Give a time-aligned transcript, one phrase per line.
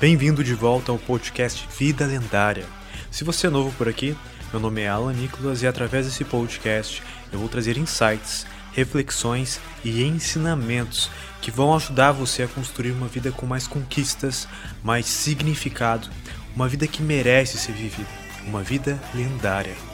[0.00, 2.64] Bem-vindo de volta ao podcast Vida Lendária.
[3.10, 4.16] Se você é novo por aqui,
[4.52, 7.02] meu nome é Alan Nicolas e através desse podcast
[7.32, 11.10] eu vou trazer insights, reflexões e ensinamentos
[11.42, 14.46] que vão ajudar você a construir uma vida com mais conquistas,
[14.84, 16.08] mais significado,
[16.54, 18.08] uma vida que merece ser vivida,
[18.46, 19.87] uma vida lendária.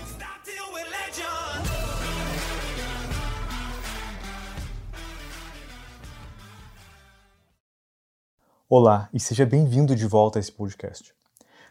[8.76, 11.14] Olá e seja bem-vindo de volta a esse podcast.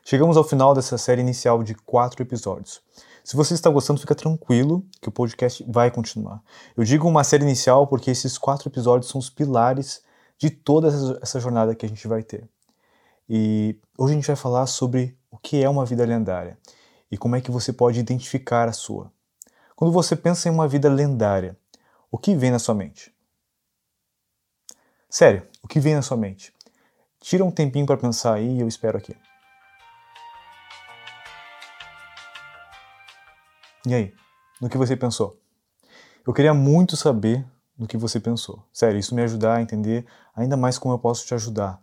[0.05, 2.81] Chegamos ao final dessa série inicial de quatro episódios.
[3.25, 6.41] Se você está gostando, fica tranquilo que o podcast vai continuar.
[6.77, 10.02] Eu digo uma série inicial porque esses quatro episódios são os pilares
[10.38, 10.88] de toda
[11.21, 12.49] essa jornada que a gente vai ter.
[13.27, 16.58] E hoje a gente vai falar sobre o que é uma vida lendária
[17.11, 19.11] e como é que você pode identificar a sua.
[19.75, 21.58] Quando você pensa em uma vida lendária,
[22.09, 23.13] o que vem na sua mente?
[25.09, 26.53] Sério, o que vem na sua mente?
[27.23, 29.16] Tira um tempinho para pensar aí e eu espero aqui.
[33.88, 34.13] E aí,
[34.61, 35.39] no que você pensou?
[36.27, 37.45] Eu queria muito saber
[37.79, 38.61] no que você pensou.
[38.73, 41.81] Sério, isso me ajudar a entender ainda mais como eu posso te ajudar.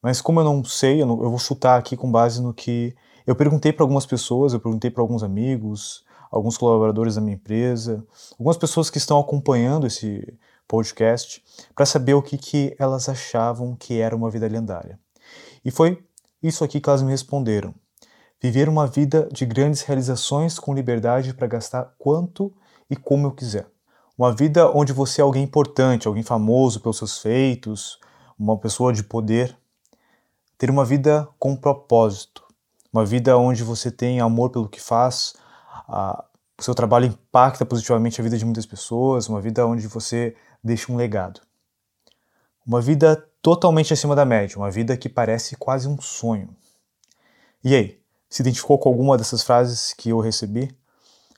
[0.00, 2.94] Mas como eu não sei, eu, não, eu vou chutar aqui com base no que
[3.26, 8.06] eu perguntei para algumas pessoas, eu perguntei para alguns amigos, alguns colaboradores da minha empresa,
[8.38, 11.42] algumas pessoas que estão acompanhando esse podcast
[11.74, 14.98] para saber o que, que elas achavam que era uma vida lendária.
[15.64, 16.04] E foi
[16.42, 17.74] isso aqui que elas me responderam.
[18.40, 22.52] Viver uma vida de grandes realizações com liberdade para gastar quanto
[22.88, 23.66] e como eu quiser.
[24.16, 27.98] Uma vida onde você é alguém importante, alguém famoso pelos seus feitos,
[28.38, 29.56] uma pessoa de poder.
[30.58, 32.44] Ter uma vida com propósito.
[32.92, 35.34] Uma vida onde você tem amor pelo que faz,
[35.86, 36.24] a,
[36.58, 40.34] o seu trabalho impacta positivamente a vida de muitas pessoas, uma vida onde você
[40.66, 41.40] deixa um legado.
[42.66, 46.54] Uma vida totalmente acima da média, uma vida que parece quase um sonho.
[47.62, 50.76] E aí, se identificou com alguma dessas frases que eu recebi?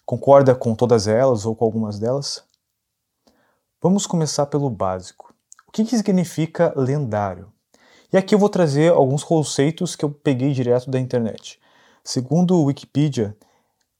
[0.06, 2.42] Concorda com todas elas ou com algumas delas?
[3.80, 5.34] Vamos começar pelo básico.
[5.68, 7.52] O que, que significa lendário?
[8.10, 11.60] E aqui eu vou trazer alguns conceitos que eu peguei direto da internet.
[12.02, 13.36] Segundo o Wikipedia,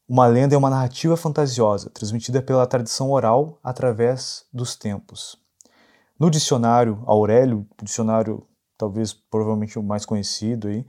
[0.08, 5.36] uma lenda é uma narrativa fantasiosa, transmitida pela tradição oral através dos tempos.
[6.18, 8.46] No dicionário Aurélio, dicionário
[8.78, 10.86] talvez provavelmente o mais conhecido aí,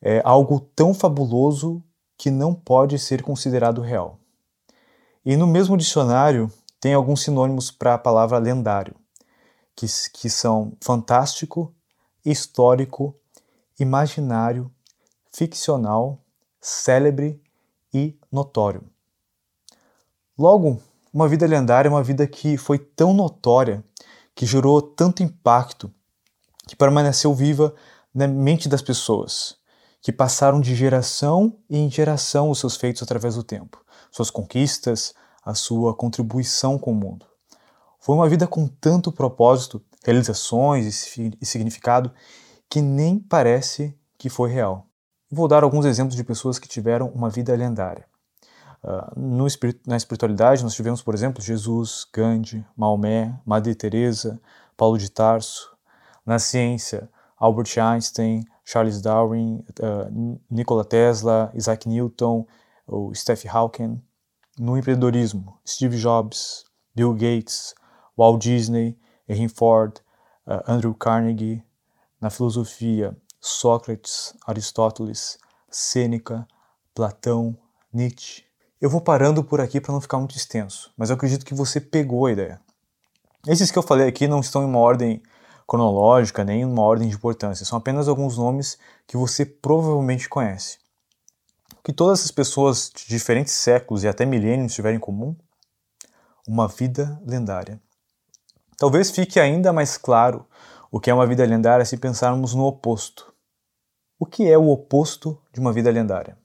[0.00, 1.82] é algo tão fabuloso
[2.16, 4.18] que não pode ser considerado real.
[5.24, 8.94] E no mesmo dicionário tem alguns sinônimos para a palavra lendário,
[9.74, 11.74] que, que são fantástico,
[12.24, 13.16] histórico,
[13.78, 14.70] imaginário,
[15.32, 16.20] ficcional,
[16.60, 17.40] célebre
[17.92, 18.82] e notório.
[20.38, 20.80] Logo,
[21.12, 23.84] uma vida lendária é uma vida que foi tão notória,
[24.34, 25.92] que gerou tanto impacto,
[26.66, 27.74] que permaneceu viva
[28.14, 29.56] na mente das pessoas,
[30.00, 35.54] que passaram de geração em geração os seus feitos através do tempo, suas conquistas, a
[35.54, 37.26] sua contribuição com o mundo.
[38.00, 42.12] Foi uma vida com tanto propósito, realizações e significado
[42.68, 44.86] que nem parece que foi real.
[45.30, 48.06] Vou dar alguns exemplos de pessoas que tiveram uma vida lendária.
[48.82, 49.46] Uh, no,
[49.86, 54.40] na espiritualidade, nós tivemos, por exemplo, Jesus, Gandhi, Maomé, Madre Teresa,
[54.76, 55.70] Paulo de Tarso.
[56.26, 62.46] Na ciência, Albert Einstein, Charles Darwin, uh, Nikola Tesla, Isaac Newton,
[62.86, 64.02] o Stephen Hawking.
[64.58, 67.74] No empreendedorismo, Steve Jobs, Bill Gates,
[68.16, 68.98] Walt Disney,
[69.28, 70.00] Henry Ford,
[70.46, 71.64] uh, Andrew Carnegie.
[72.20, 75.38] Na filosofia, Sócrates, Aristóteles,
[75.68, 76.46] Sêneca,
[76.94, 77.56] Platão,
[77.92, 78.51] Nietzsche.
[78.82, 81.80] Eu vou parando por aqui para não ficar muito extenso, mas eu acredito que você
[81.80, 82.60] pegou a ideia.
[83.46, 85.22] Esses que eu falei aqui não estão em uma ordem
[85.68, 88.76] cronológica nem em uma ordem de importância, são apenas alguns nomes
[89.06, 90.78] que você provavelmente conhece.
[91.78, 95.36] O que todas essas pessoas de diferentes séculos e até milênios tiverem em comum?
[96.44, 97.80] Uma vida lendária.
[98.76, 100.44] Talvez fique ainda mais claro
[100.90, 103.32] o que é uma vida lendária se pensarmos no oposto.
[104.18, 106.36] O que é o oposto de uma vida lendária?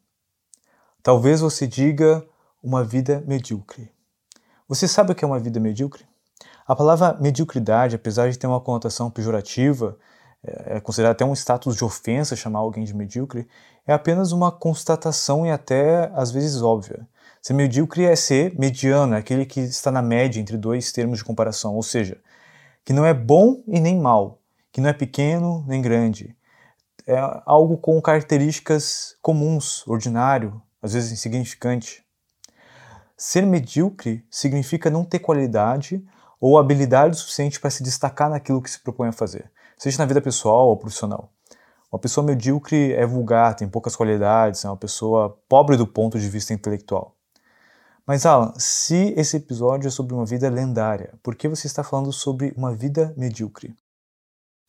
[1.07, 2.21] Talvez você diga
[2.61, 3.91] uma vida medíocre.
[4.67, 6.05] Você sabe o que é uma vida medíocre?
[6.67, 9.97] A palavra mediocridade, apesar de ter uma conotação pejorativa,
[10.43, 13.47] é, é considerada até um status de ofensa chamar alguém de medíocre,
[13.85, 17.07] é apenas uma constatação e até às vezes óbvia.
[17.41, 21.23] Ser medíocre é ser mediano, é aquele que está na média entre dois termos de
[21.23, 22.19] comparação, ou seja,
[22.83, 26.35] que não é bom e nem mal, que não é pequeno nem grande,
[27.07, 32.03] é algo com características comuns, ordinário, às vezes insignificante.
[33.17, 36.05] Ser medíocre significa não ter qualidade
[36.39, 40.21] ou habilidade suficiente para se destacar naquilo que se propõe a fazer, seja na vida
[40.21, 41.31] pessoal ou profissional.
[41.91, 46.29] Uma pessoa medíocre é vulgar, tem poucas qualidades, é uma pessoa pobre do ponto de
[46.29, 47.15] vista intelectual.
[48.05, 52.13] Mas Alan, se esse episódio é sobre uma vida lendária, por que você está falando
[52.13, 53.75] sobre uma vida medíocre?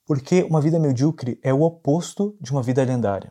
[0.07, 3.31] Porque uma vida medíocre é o oposto de uma vida lendária.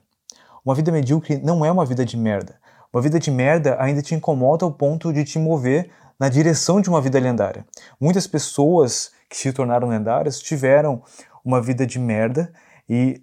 [0.63, 2.59] Uma vida medíocre não é uma vida de merda.
[2.97, 6.89] Uma vida de merda ainda te incomoda ao ponto de te mover na direção de
[6.89, 7.63] uma vida lendária.
[8.01, 11.03] Muitas pessoas que se tornaram lendárias tiveram
[11.45, 12.51] uma vida de merda
[12.89, 13.21] e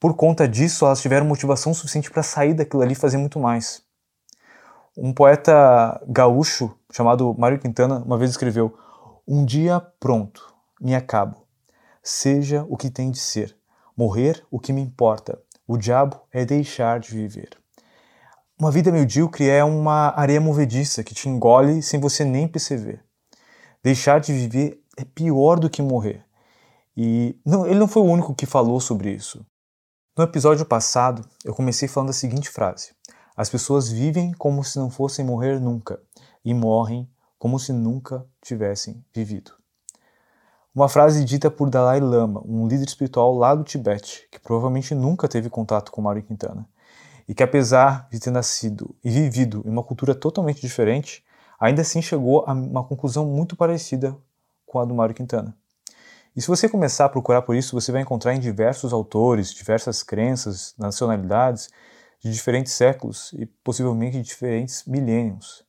[0.00, 3.80] por conta disso, elas tiveram motivação suficiente para sair daquilo ali e fazer muito mais.
[4.96, 8.76] Um poeta gaúcho chamado Mário Quintana uma vez escreveu:
[9.24, 11.46] Um dia pronto, me acabo.
[12.02, 13.56] Seja o que tem de ser.
[13.96, 15.40] Morrer, o que me importa.
[15.64, 17.50] O diabo é deixar de viver.
[18.58, 23.04] Uma vida medíocre é uma areia movediça que te engole sem você nem perceber.
[23.82, 26.24] Deixar de viver é pior do que morrer.
[26.96, 29.44] E não, ele não foi o único que falou sobre isso.
[30.16, 32.94] No episódio passado, eu comecei falando a seguinte frase:
[33.36, 36.00] As pessoas vivem como se não fossem morrer nunca
[36.42, 37.06] e morrem
[37.38, 39.52] como se nunca tivessem vivido.
[40.74, 45.28] Uma frase dita por Dalai Lama, um líder espiritual lá do Tibete, que provavelmente nunca
[45.28, 46.66] teve contato com Mário Quintana,
[47.28, 51.24] e que apesar de ter nascido e vivido em uma cultura totalmente diferente,
[51.58, 54.16] ainda assim chegou a uma conclusão muito parecida
[54.66, 55.56] com a do Mário Quintana.
[56.36, 60.02] E se você começar a procurar por isso, você vai encontrar em diversos autores, diversas
[60.02, 61.70] crenças, nacionalidades,
[62.20, 65.64] de diferentes séculos e possivelmente de diferentes milênios.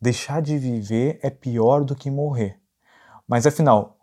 [0.00, 2.58] Deixar de viver é pior do que morrer.
[3.26, 3.96] Mas afinal,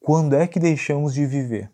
[0.00, 1.70] quando é que deixamos de viver?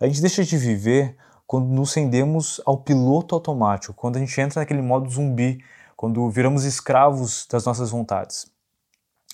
[0.00, 1.16] A gente deixa de viver
[1.46, 5.62] quando nos rendemos ao piloto automático, quando a gente entra naquele modo zumbi,
[5.96, 8.50] quando viramos escravos das nossas vontades.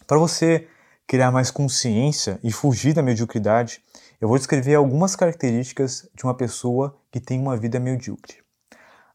[0.07, 0.69] Para você
[1.07, 3.83] criar mais consciência e fugir da mediocridade,
[4.21, 8.37] eu vou descrever algumas características de uma pessoa que tem uma vida medíocre.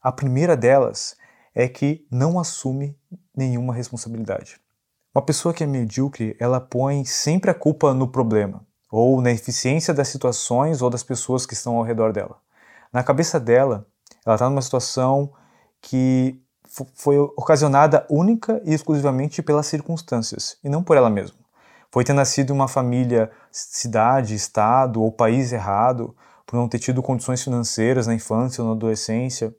[0.01, 1.15] A primeira delas
[1.55, 2.97] é que não assume
[3.35, 4.59] nenhuma responsabilidade.
[5.15, 9.93] Uma pessoa que é medíocre, ela põe sempre a culpa no problema, ou na eficiência
[9.93, 12.37] das situações ou das pessoas que estão ao redor dela.
[12.91, 13.85] Na cabeça dela,
[14.25, 15.31] ela está numa situação
[15.81, 16.41] que
[16.95, 21.47] foi ocasionada única e exclusivamente pelas circunstâncias, e não por ela mesma
[21.91, 27.01] foi ter nascido em uma família, cidade, estado ou país errado, por não ter tido
[27.01, 29.53] condições financeiras na infância ou na adolescência.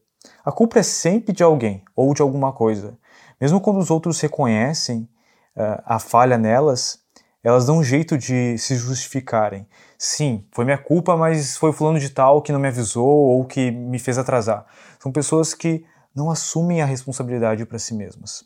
[0.44, 2.96] A culpa é sempre de alguém ou de alguma coisa.
[3.40, 5.08] Mesmo quando os outros reconhecem
[5.56, 7.00] uh, a falha nelas,
[7.42, 9.66] elas dão um jeito de se justificarem.
[10.00, 13.72] Sim, foi minha culpa, mas foi fulano de tal que não me avisou ou que
[13.72, 14.64] me fez atrasar.
[15.00, 15.84] São pessoas que
[16.14, 18.44] não assumem a responsabilidade para si mesmas.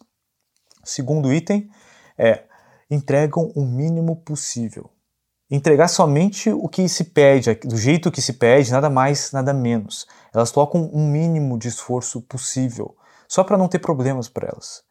[0.82, 1.68] Segundo item
[2.16, 2.44] é
[2.90, 4.90] entregam o mínimo possível.
[5.50, 10.06] Entregar somente o que se pede, do jeito que se pede, nada mais, nada menos.
[10.34, 12.96] Elas colocam um mínimo de esforço possível,
[13.28, 14.82] só para não ter problemas para elas.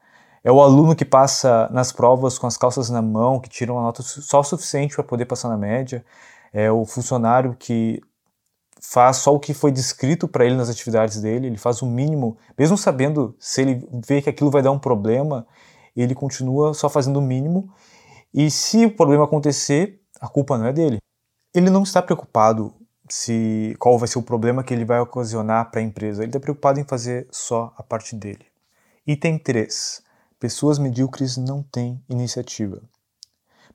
[0.44, 3.82] É o aluno que passa nas provas com as calças na mão, que tira uma
[3.82, 6.04] nota só o suficiente para poder passar na média.
[6.52, 8.02] É o funcionário que
[8.82, 12.38] faz só o que foi descrito para ele nas atividades dele, ele faz o mínimo,
[12.58, 15.46] mesmo sabendo se ele vê que aquilo vai dar um problema,
[15.96, 17.72] ele continua só fazendo o mínimo
[18.34, 20.98] e se o problema acontecer, a culpa não é dele.
[21.54, 22.74] Ele não está preocupado
[23.10, 26.24] se qual vai ser o problema que ele vai ocasionar para a empresa.
[26.24, 28.46] Ele está preocupado em fazer só a parte dele.
[29.06, 30.02] Item 3.
[30.40, 32.82] Pessoas medíocres não têm iniciativa.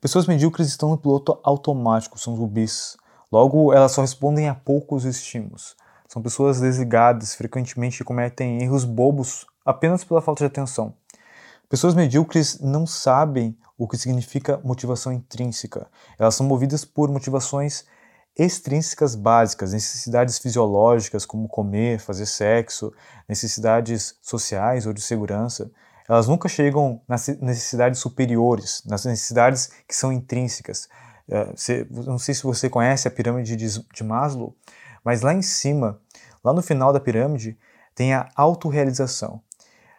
[0.00, 2.96] Pessoas medíocres estão no piloto automático, são zumbis.
[3.32, 5.74] Logo, elas só respondem a poucos estímulos.
[6.06, 10.94] São pessoas desligadas, frequentemente cometem erros bobos apenas pela falta de atenção.
[11.68, 15.88] Pessoas medíocres não sabem o que significa motivação intrínseca.
[16.18, 17.84] Elas são movidas por motivações
[18.38, 22.92] extrínsecas básicas, necessidades fisiológicas como comer, fazer sexo,
[23.26, 25.70] necessidades sociais ou de segurança.
[26.08, 30.88] Elas nunca chegam nas necessidades superiores, nas necessidades que são intrínsecas.
[31.28, 31.52] É,
[31.90, 34.54] não sei se você conhece a pirâmide de Maslow,
[35.04, 36.00] mas lá em cima,
[36.42, 37.58] lá no final da pirâmide,
[37.94, 39.40] tem a autorrealização.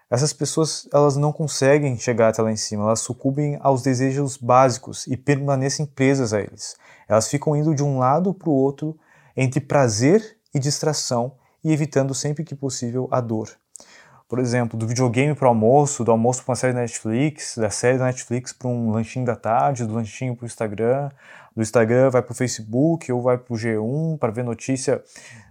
[0.09, 5.05] Essas pessoas elas não conseguem chegar até lá em cima, elas sucumbem aos desejos básicos
[5.05, 6.77] e permanecem presas a eles.
[7.09, 8.97] Elas ficam indo de um lado para o outro
[9.35, 13.49] entre prazer e distração e evitando sempre que possível a dor.
[14.27, 17.69] Por exemplo, do videogame para o almoço, do almoço para uma série da Netflix, da
[17.69, 21.09] série da Netflix para um lanchinho da tarde, do lanchinho para o Instagram,
[21.55, 25.01] do Instagram vai para o Facebook ou vai para o G1 para ver notícia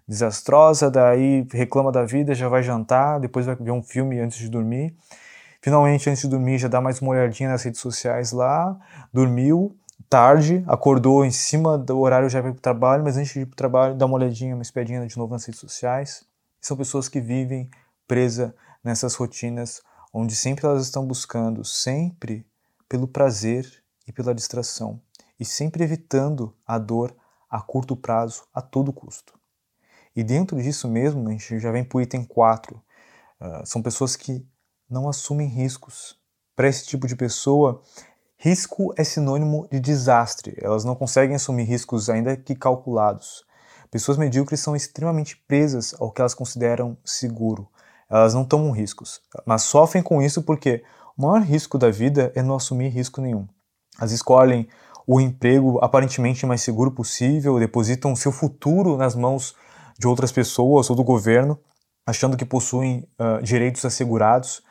[0.06, 4.48] desastrosa, daí reclama da vida, já vai jantar, depois vai ver um filme antes de
[4.50, 4.94] dormir.
[5.62, 8.76] Finalmente, antes de dormir, já dá mais uma olhadinha nas redes sociais lá,
[9.10, 9.74] dormiu,
[10.08, 13.54] tarde, acordou em cima do horário já para o trabalho, mas antes de ir para
[13.54, 16.24] o trabalho, dá uma olhadinha, uma espiadinha de novo nas redes sociais.
[16.60, 17.70] São pessoas que vivem
[18.06, 18.54] presa
[18.86, 22.46] nessas rotinas onde sempre elas estão buscando sempre
[22.88, 25.00] pelo prazer e pela distração
[25.38, 27.14] e sempre evitando a dor
[27.50, 29.38] a curto prazo a todo custo.
[30.14, 32.76] E dentro disso mesmo, a gente já vem para o item 4.
[32.76, 32.82] Uh,
[33.40, 34.46] ah, são pessoas que
[34.88, 36.18] não assumem riscos.
[36.54, 37.82] Para esse tipo de pessoa,
[38.38, 43.42] Risco é sinônimo de desastre, elas não conseguem assumir riscos ainda que calculados.
[43.90, 47.66] Pessoas medíocres são extremamente presas ao que elas consideram seguro.
[48.08, 50.82] Elas não tomam riscos, mas sofrem com isso porque
[51.16, 53.46] o maior risco da vida é não assumir risco nenhum.
[53.98, 54.68] Elas escolhem
[55.06, 59.54] o emprego aparentemente mais seguro possível, depositam seu futuro nas mãos
[59.98, 61.58] de outras pessoas ou do governo,
[62.06, 64.62] achando que possuem uh, direitos assegurados,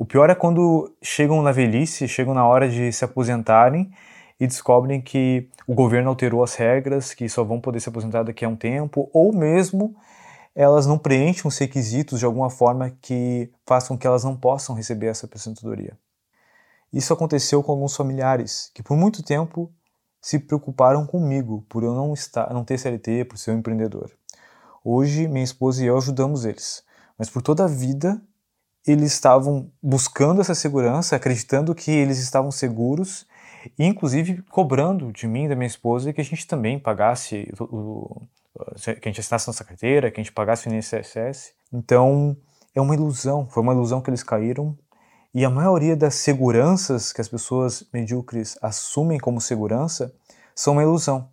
[0.00, 3.92] o pior é quando chegam na velhice, chegam na hora de se aposentarem
[4.40, 8.42] e descobrem que o governo alterou as regras, que só vão poder se aposentar daqui
[8.42, 9.94] a um tempo, ou mesmo
[10.54, 15.06] elas não preenchem os requisitos de alguma forma que façam que elas não possam receber
[15.06, 15.96] essa aposentadoria.
[16.92, 19.72] Isso aconteceu com alguns familiares que por muito tempo
[20.20, 24.10] se preocuparam comigo por eu não estar, não ter CLT, por ser um empreendedor.
[24.84, 26.84] Hoje minha esposa e eu ajudamos eles,
[27.16, 28.20] mas por toda a vida
[28.86, 33.26] eles estavam buscando essa segurança, acreditando que eles estavam seguros,
[33.78, 38.22] e inclusive cobrando de mim da minha esposa que a gente também pagasse, o,
[39.00, 41.52] que a gente assinasse nossa carteira, que a gente pagasse o INSS.
[41.72, 42.36] Então,
[42.74, 44.76] é uma ilusão, foi uma ilusão que eles caíram,
[45.32, 50.12] e a maioria das seguranças que as pessoas medíocres assumem como segurança
[50.54, 51.28] são uma ilusão.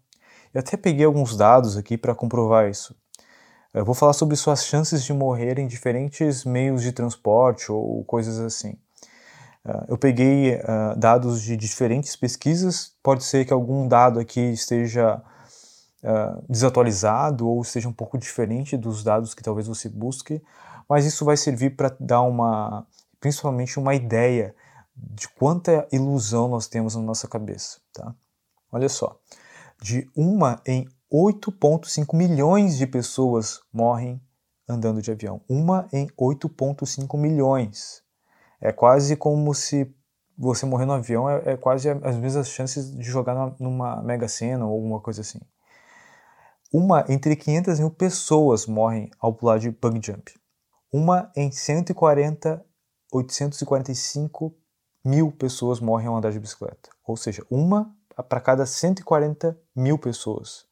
[0.54, 2.96] Eu até peguei alguns dados aqui para comprovar isso.
[3.74, 8.40] Eu vou falar sobre suas chances de morrer em diferentes meios de transporte ou coisas
[8.40, 8.78] assim.
[9.66, 15.22] Uh, eu peguei uh, dados de diferentes pesquisas, pode ser que algum dado aqui esteja
[16.08, 20.42] uh, desatualizado ou esteja um pouco diferente dos dados que talvez você busque,
[20.88, 22.88] mas isso vai servir para dar uma,
[23.20, 24.56] principalmente uma ideia
[24.96, 27.80] de quanta ilusão nós temos na nossa cabeça.
[27.94, 28.16] Tá?
[28.72, 29.20] Olha só,
[29.82, 34.22] de uma em 8,5 milhões de pessoas morrem
[34.68, 35.42] andando de avião.
[35.48, 38.02] Uma em 8,5 milhões.
[38.60, 39.94] É quase como se
[40.38, 44.66] você morrer no avião é, é quase as mesmas chances de jogar numa, mega sena
[44.66, 45.40] ou alguma coisa assim.
[46.72, 50.34] Uma entre 500 mil pessoas morrem ao pular de bungee jump.
[50.92, 52.64] Uma em 140,
[53.12, 54.56] 845
[55.04, 56.90] mil pessoas morrem ao andar de bicicleta.
[57.06, 57.96] Ou seja, uma
[58.30, 60.68] para cada 140 mil pessoas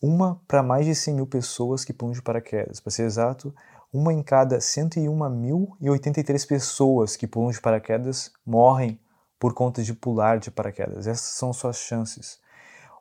[0.00, 2.80] uma para mais de 100 mil pessoas que pulam de paraquedas.
[2.80, 3.54] Para ser exato,
[3.92, 8.98] uma em cada 101.083 pessoas que pulam de paraquedas morrem
[9.38, 11.06] por conta de pular de paraquedas.
[11.06, 12.38] Essas são suas chances.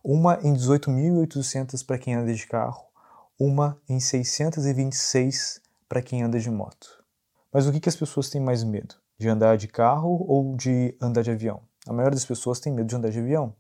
[0.04, 2.86] Uma em 18.800 para quem anda de carro,
[3.40, 7.04] uma em 626 para quem anda de moto.
[7.52, 8.96] Mas o que, que as pessoas têm mais medo?
[9.18, 11.62] De andar de carro ou de andar de avião?
[11.88, 13.54] A maioria das pessoas tem medo de andar de avião.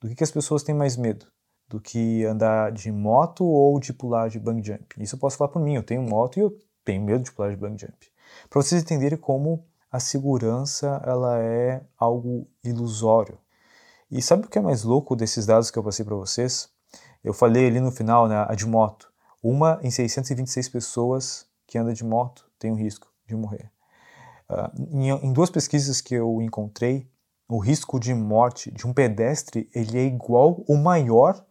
[0.00, 1.26] Do que, que as pessoas têm mais medo?
[1.68, 5.02] do que andar de moto ou de pular de bungee jump.
[5.02, 7.50] Isso eu posso falar por mim, eu tenho moto e eu tenho medo de pular
[7.50, 8.06] de bungee jump.
[8.48, 13.38] Para vocês entenderem como a segurança ela é algo ilusório.
[14.10, 16.68] E sabe o que é mais louco desses dados que eu passei para vocês?
[17.24, 19.12] Eu falei ali no final, né, a de moto.
[19.42, 23.70] Uma em 626 pessoas que anda de moto tem o risco de morrer.
[24.48, 27.10] Uh, em, em duas pesquisas que eu encontrei,
[27.48, 31.44] o risco de morte de um pedestre ele é igual ou maior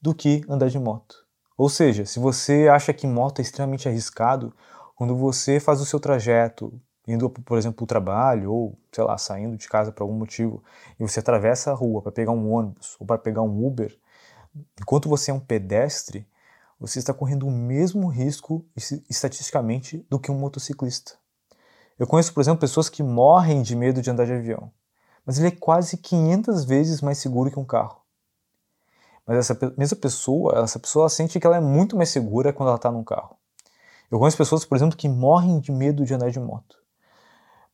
[0.00, 1.24] do que andar de moto.
[1.56, 4.54] Ou seja, se você acha que moto é extremamente arriscado,
[4.96, 9.18] quando você faz o seu trajeto, indo, por exemplo, para o trabalho, ou, sei lá,
[9.18, 10.62] saindo de casa por algum motivo,
[10.98, 13.96] e você atravessa a rua para pegar um ônibus ou para pegar um Uber,
[14.80, 16.26] enquanto você é um pedestre,
[16.78, 18.64] você está correndo o mesmo risco
[19.08, 21.12] estatisticamente do que um motociclista.
[21.98, 24.70] Eu conheço, por exemplo, pessoas que morrem de medo de andar de avião,
[25.24, 28.02] mas ele é quase 500 vezes mais seguro que um carro.
[29.26, 32.76] Mas essa mesma pessoa, essa pessoa sente que ela é muito mais segura quando ela
[32.76, 33.36] está num carro.
[34.10, 36.83] Eu conheço pessoas, por exemplo, que morrem de medo de andar de moto.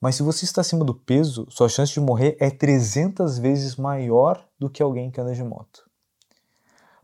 [0.00, 4.42] Mas se você está acima do peso, sua chance de morrer é 300 vezes maior
[4.58, 5.88] do que alguém que anda de moto.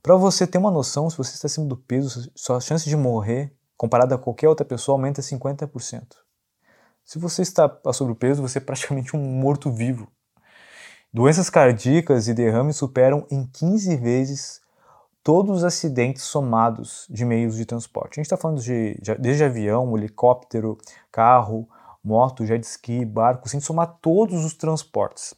[0.03, 3.53] Para você ter uma noção, se você está acima do peso, sua chance de morrer,
[3.77, 6.05] comparada a qualquer outra pessoa, aumenta 50%.
[7.05, 10.09] Se você está sobre o peso, você é praticamente um morto-vivo.
[11.13, 14.61] Doenças cardíacas e derrames superam em 15 vezes
[15.23, 18.13] todos os acidentes somados de meios de transporte.
[18.13, 20.79] A gente está falando de, de, desde avião, helicóptero,
[21.11, 21.69] carro,
[22.07, 25.35] moto, jet ski, barco, sem somar todos os transportes.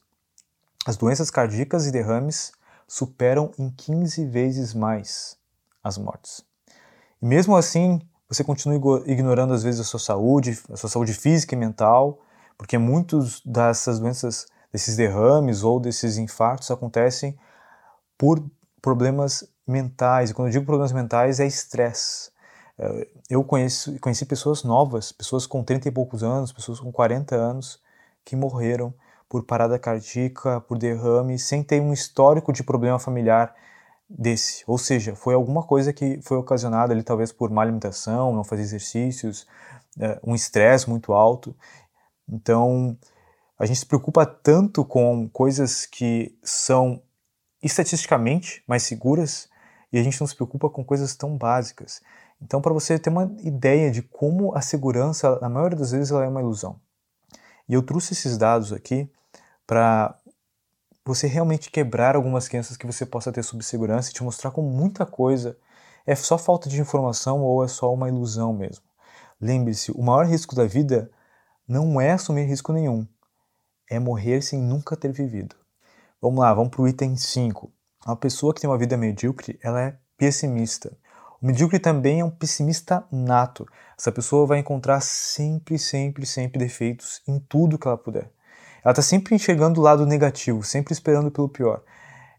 [0.86, 2.52] As doenças cardíacas e derrames
[2.86, 5.38] superam em 15 vezes mais
[5.82, 6.44] as mortes.
[7.22, 11.54] E mesmo assim, você continua ignorando às vezes a sua saúde, a sua saúde física
[11.54, 12.20] e mental,
[12.58, 17.38] porque muitos dessas doenças, desses derrames ou desses infartos acontecem
[18.18, 18.44] por
[18.82, 20.30] problemas mentais.
[20.30, 22.30] E quando eu digo problemas mentais, é estresse.
[22.78, 27.82] É, eu conheci pessoas novas, pessoas com 30 e poucos anos, pessoas com 40 anos,
[28.24, 28.94] que morreram
[29.28, 33.54] por parada cardíaca, por derrame, sem ter um histórico de problema familiar
[34.08, 34.64] desse.
[34.66, 38.62] Ou seja, foi alguma coisa que foi ocasionada ali talvez por má alimentação, não fazer
[38.62, 39.46] exercícios,
[40.00, 41.54] é, um estresse muito alto.
[42.28, 42.96] Então,
[43.58, 47.02] a gente se preocupa tanto com coisas que são
[47.62, 49.48] estatisticamente mais seguras
[49.92, 52.00] e a gente não se preocupa com coisas tão básicas.
[52.40, 56.24] Então, para você ter uma ideia de como a segurança, na maioria das vezes, ela
[56.24, 56.80] é uma ilusão.
[57.68, 59.10] E eu trouxe esses dados aqui
[59.66, 60.18] para
[61.04, 64.70] você realmente quebrar algumas crenças que você possa ter sobre segurança e te mostrar como
[64.70, 65.58] muita coisa
[66.06, 68.84] é só falta de informação ou é só uma ilusão mesmo.
[69.40, 71.10] Lembre-se, o maior risco da vida
[71.66, 73.06] não é assumir risco nenhum,
[73.90, 75.54] é morrer sem nunca ter vivido.
[76.20, 77.70] Vamos lá, vamos para o item 5.
[78.06, 80.96] Uma pessoa que tem uma vida medíocre, ela é pessimista.
[81.40, 83.66] O medíocre também é um pessimista nato.
[83.96, 88.30] Essa pessoa vai encontrar sempre, sempre, sempre defeitos em tudo que ela puder.
[88.84, 91.82] Ela está sempre enxergando o lado negativo, sempre esperando pelo pior.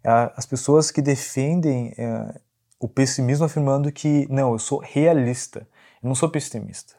[0.04, 2.40] As pessoas que defendem é,
[2.80, 5.68] o pessimismo afirmando que, não, eu sou realista,
[6.02, 6.96] eu não sou pessimista.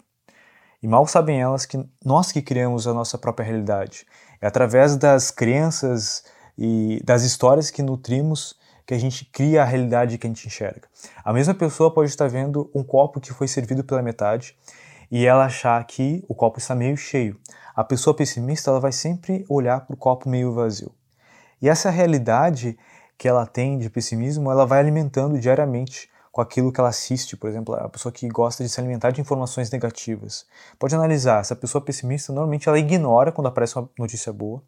[0.83, 4.07] E mal sabem elas que nós que criamos a nossa própria realidade.
[4.41, 6.25] É através das crenças
[6.57, 8.59] e das histórias que nutrimos
[8.91, 10.89] que a gente cria a realidade que a gente enxerga.
[11.25, 14.59] A mesma pessoa pode estar vendo um copo que foi servido pela metade
[15.09, 17.39] e ela achar que o copo está meio cheio.
[17.77, 20.93] A pessoa pessimista ela vai sempre olhar para o copo meio vazio.
[21.63, 22.77] E essa realidade
[23.17, 27.49] que ela tem de pessimismo, ela vai alimentando diariamente com aquilo que ela assiste, por
[27.49, 30.47] exemplo, a pessoa que gosta de se alimentar de informações negativas.
[30.81, 34.61] Pode analisar, essa pessoa pessimista normalmente ela ignora quando aparece uma notícia boa.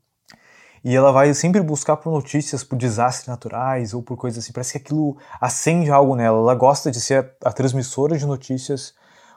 [0.84, 4.52] E ela vai sempre buscar por notícias, por desastres naturais ou por coisas assim.
[4.52, 6.38] Parece que aquilo acende algo nela.
[6.38, 8.94] Ela gosta de ser a, a transmissora de notícias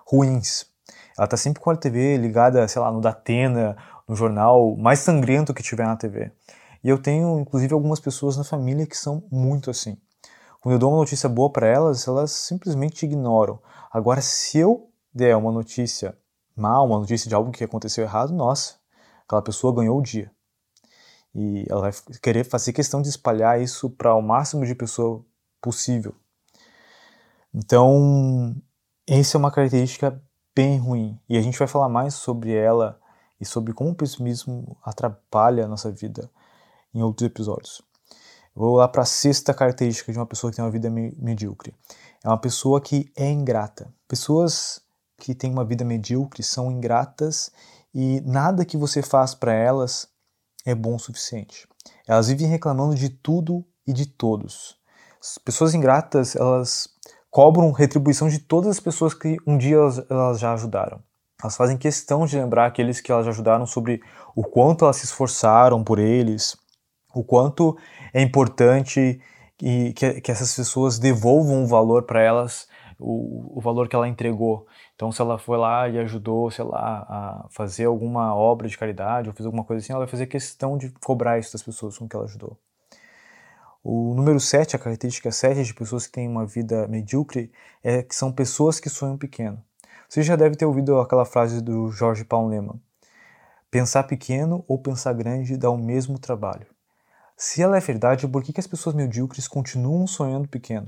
[0.08, 0.66] ruins.
[1.18, 3.78] Ela tá sempre com a TV ligada, sei lá, no Datena,
[4.08, 6.32] no jornal mais sangrento que tiver na TV.
[6.84, 9.98] E eu tenho, inclusive, algumas pessoas na família que são muito assim.
[10.62, 13.60] Quando eu dou uma notícia boa para elas, elas simplesmente ignoram.
[13.92, 16.18] Agora, se eu der uma notícia
[16.56, 18.76] mal, uma notícia de algo que aconteceu errado, nossa,
[19.26, 20.32] aquela pessoa ganhou o dia.
[21.36, 25.24] E ela vai querer fazer questão de espalhar isso para o máximo de pessoa
[25.62, 26.16] possível.
[27.54, 28.56] Então,
[29.06, 30.22] essa é uma característica
[30.56, 31.20] bem ruim.
[31.28, 32.98] E a gente vai falar mais sobre ela
[33.40, 36.30] e sobre como o pessimismo atrapalha a nossa vida
[36.94, 37.82] em outros episódios.
[38.56, 41.76] Vou lá para a sexta característica de uma pessoa que tem uma vida medíocre.
[42.24, 43.94] É uma pessoa que é ingrata.
[44.08, 44.82] Pessoas
[45.18, 47.52] que têm uma vida medíocre são ingratas
[47.94, 50.08] e nada que você faz para elas
[50.66, 51.68] é bom o suficiente.
[52.08, 54.78] Elas vivem reclamando de tudo e de todos.
[55.22, 56.90] As pessoas ingratas, elas
[57.30, 61.00] cobram retribuição de todas as pessoas que um dia elas, elas já ajudaram.
[61.42, 64.02] Elas fazem questão de lembrar aqueles que elas ajudaram sobre
[64.36, 66.58] o quanto elas se esforçaram por eles,
[67.14, 67.78] o quanto
[68.14, 69.22] é importante
[69.58, 72.68] que, que essas pessoas devolvam o valor para elas,
[73.00, 74.66] o, o valor que ela entregou.
[74.96, 79.28] Então, se ela foi lá e ajudou, sei lá, a fazer alguma obra de caridade
[79.28, 82.08] ou fez alguma coisa assim, ela vai fazer questão de cobrar isso das pessoas com
[82.08, 82.58] que ela ajudou.
[83.84, 87.52] O número 7, a característica 7 de pessoas que têm uma vida medíocre
[87.84, 89.62] é que são pessoas que sonham pequeno.
[90.08, 92.80] Você já deve ter ouvido aquela frase do Jorge Paulo Lema:
[93.70, 96.66] Pensar pequeno ou pensar grande dá o mesmo trabalho.
[97.38, 100.88] Se ela é verdade, por que, que as pessoas medíocres continuam sonhando pequeno?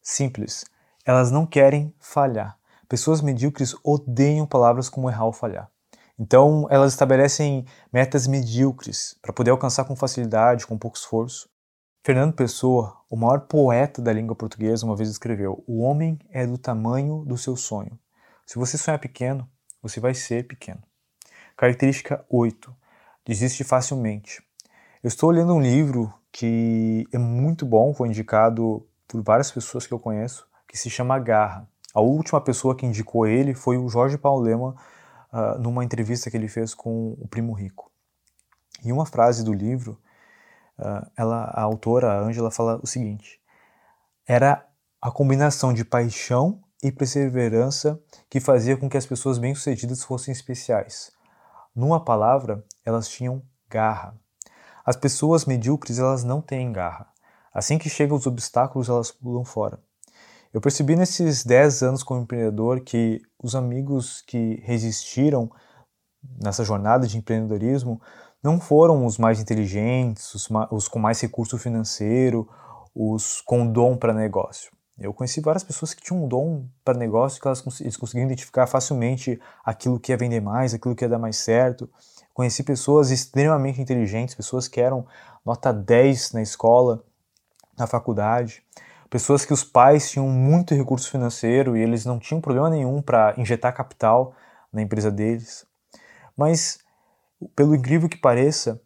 [0.00, 0.64] Simples,
[1.04, 2.58] elas não querem falhar.
[2.88, 5.70] Pessoas medíocres odeiam palavras como errar ou falhar.
[6.18, 11.48] Então, elas estabelecem metas medíocres para poder alcançar com facilidade, com pouco esforço.
[12.04, 16.56] Fernando Pessoa, o maior poeta da língua portuguesa, uma vez escreveu: O homem é do
[16.56, 17.98] tamanho do seu sonho.
[18.46, 19.48] Se você sonhar pequeno,
[19.82, 20.82] você vai ser pequeno.
[21.56, 22.74] Característica 8.
[23.26, 24.42] Desiste facilmente.
[25.02, 29.92] Eu estou lendo um livro que é muito bom, foi indicado por várias pessoas que
[29.92, 31.68] eu conheço, que se chama Garra.
[31.96, 34.76] A última pessoa que indicou ele foi o Jorge Paulo Lema,
[35.32, 37.90] uh, numa entrevista que ele fez com o Primo Rico.
[38.84, 39.98] E uma frase do livro
[40.78, 43.40] uh, ela, a autora, a Angela, fala o seguinte:
[44.26, 44.68] era
[45.00, 51.10] a combinação de paixão e perseverança que fazia com que as pessoas bem-sucedidas fossem especiais.
[51.74, 54.14] Numa palavra, elas tinham garra.
[54.84, 57.10] As pessoas medíocres, elas não têm garra.
[57.54, 59.80] Assim que chegam os obstáculos, elas pulam fora.
[60.56, 65.50] Eu percebi nesses 10 anos como empreendedor que os amigos que resistiram
[66.42, 68.00] nessa jornada de empreendedorismo
[68.42, 72.48] não foram os mais inteligentes, os, os com mais recurso financeiro,
[72.94, 74.72] os com dom para negócio.
[74.98, 78.66] Eu conheci várias pessoas que tinham um dom para negócio, que elas, eles conseguiam identificar
[78.66, 81.86] facilmente aquilo que ia vender mais, aquilo que ia dar mais certo.
[82.32, 85.06] Conheci pessoas extremamente inteligentes, pessoas que eram
[85.44, 87.04] nota 10 na escola,
[87.78, 88.64] na faculdade,
[89.10, 93.34] pessoas que os pais tinham muito recurso financeiro e eles não tinham problema nenhum para
[93.36, 94.34] injetar capital
[94.72, 95.66] na empresa deles.
[96.36, 96.78] Mas,
[97.54, 98.80] pelo incrível que pareça,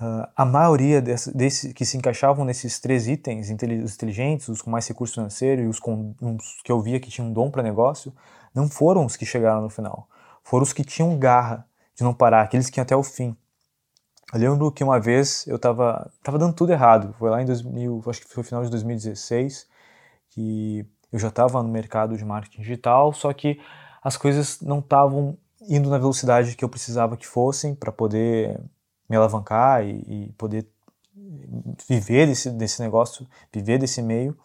[0.00, 4.68] Uh, a maioria desses desse, que se encaixavam nesses três itens, os inteligentes, os com
[4.68, 8.12] mais recurso financeiro e os, com, os que eu via que tinham dom para negócio,
[8.52, 10.08] não foram os que chegaram no final.
[10.42, 13.36] Foram os que tinham garra de não parar, aqueles que iam até o fim.
[14.32, 17.14] Eu lembro que uma vez eu estava tava dando tudo errado.
[17.18, 19.68] Foi lá em 2000, acho que foi final de 2016,
[20.30, 23.60] que eu já estava no mercado de marketing digital, só que
[24.02, 25.36] as coisas não estavam
[25.68, 28.58] indo na velocidade que eu precisava que fossem para poder
[29.08, 30.66] me alavancar e, e poder
[31.86, 34.36] viver desse, desse negócio, viver desse meio.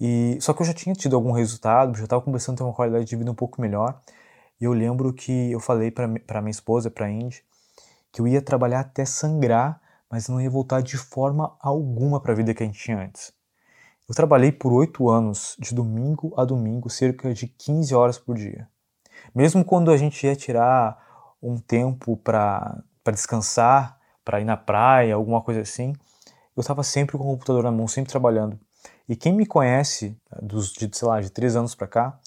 [0.00, 2.74] E só que eu já tinha tido algum resultado, já estava começando a ter uma
[2.74, 4.00] qualidade de vida um pouco melhor.
[4.60, 7.44] E eu lembro que eu falei para minha esposa, para Indy,
[8.12, 12.36] que eu ia trabalhar até sangrar, mas não ia voltar de forma alguma para a
[12.36, 13.32] vida que a gente tinha antes.
[14.08, 18.68] Eu trabalhei por oito anos, de domingo a domingo, cerca de 15 horas por dia.
[19.34, 20.98] Mesmo quando a gente ia tirar
[21.42, 25.94] um tempo para descansar, para ir na praia, alguma coisa assim,
[26.54, 28.58] eu estava sempre com o computador na mão, sempre trabalhando.
[29.08, 32.20] E quem me conhece dos de, sei lá, de três anos para cá,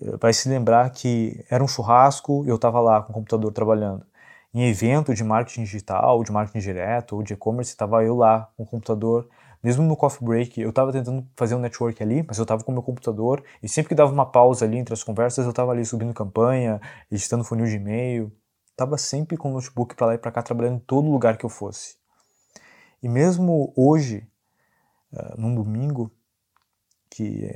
[0.00, 3.52] eh, vai se lembrar que era um churrasco e eu estava lá com o computador
[3.52, 4.04] trabalhando.
[4.52, 8.64] Em evento de marketing digital, de marketing direto ou de e-commerce, estava eu lá com
[8.64, 9.28] o computador.
[9.62, 12.72] Mesmo no coffee break, eu estava tentando fazer um network ali, mas eu estava com
[12.72, 15.72] o meu computador e sempre que dava uma pausa ali entre as conversas, eu estava
[15.72, 18.32] ali subindo campanha, editando funil de e-mail
[18.80, 21.44] estava sempre com o notebook para lá e para cá, trabalhando em todo lugar que
[21.44, 21.96] eu fosse.
[23.02, 24.26] E mesmo hoje,
[25.12, 26.10] uh, num domingo,
[27.10, 27.52] que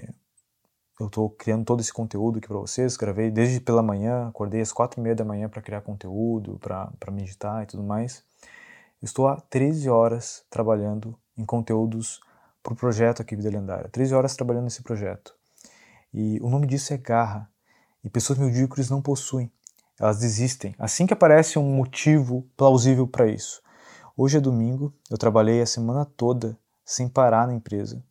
[0.99, 4.73] eu estou criando todo esse conteúdo aqui para vocês, gravei desde pela manhã, acordei às
[4.73, 8.23] quatro e meia da manhã para criar conteúdo, para meditar e tudo mais.
[9.03, 12.21] estou há 13 horas trabalhando em conteúdos
[12.63, 13.91] para o projeto aqui Vida Lendária.
[13.91, 15.35] 13 horas trabalhando nesse projeto.
[16.13, 17.51] E o nome disso é garra.
[18.03, 19.51] E pessoas medíocres não possuem.
[19.99, 23.63] Elas desistem assim que aparece um motivo plausível para isso.
[24.17, 28.03] Hoje é domingo, eu trabalhei a semana toda sem parar na empresa.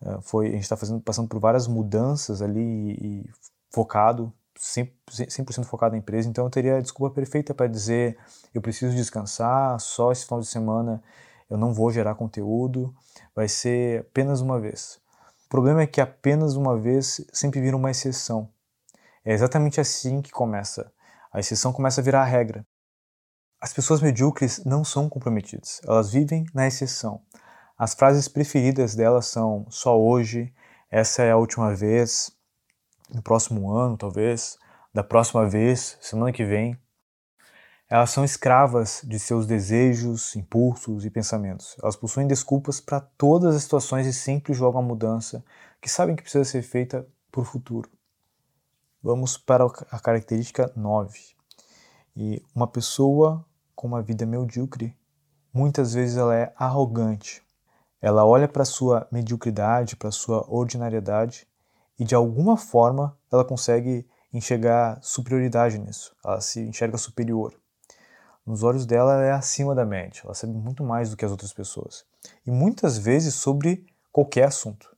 [0.00, 3.30] Uh, foi, a gente está passando por várias mudanças ali e, e
[3.70, 4.90] focado, 100%,
[5.30, 8.18] 100 focado na empresa, então eu teria a desculpa perfeita para dizer
[8.54, 11.02] eu preciso descansar, só esse final de semana
[11.48, 12.94] eu não vou gerar conteúdo,
[13.34, 15.00] vai ser apenas uma vez.
[15.46, 18.50] O problema é que apenas uma vez sempre vira uma exceção.
[19.24, 20.90] É exatamente assim que começa
[21.36, 22.66] a exceção começa a virar a regra.
[23.60, 27.20] As pessoas medíocres não são comprometidas, elas vivem na exceção.
[27.78, 30.50] As frases preferidas delas são só hoje,
[30.90, 32.32] essa é a última vez,
[33.14, 34.58] no próximo ano talvez,
[34.94, 36.78] da próxima vez, semana que vem.
[37.86, 41.76] Elas são escravas de seus desejos, impulsos e pensamentos.
[41.82, 45.44] Elas possuem desculpas para todas as situações e sempre jogam a mudança
[45.78, 47.90] que sabem que precisa ser feita para o futuro.
[49.02, 51.36] Vamos para a característica 9.
[52.16, 54.96] E uma pessoa com uma vida medíocre,
[55.52, 57.45] muitas vezes ela é arrogante.
[58.06, 61.44] Ela olha para sua mediocridade, para sua ordinariedade
[61.98, 66.14] e de alguma forma ela consegue enxergar superioridade nisso.
[66.24, 67.52] Ela se enxerga superior.
[68.46, 71.32] Nos olhos dela ela é acima da média, ela sabe muito mais do que as
[71.32, 72.06] outras pessoas.
[72.46, 74.96] E muitas vezes sobre qualquer assunto.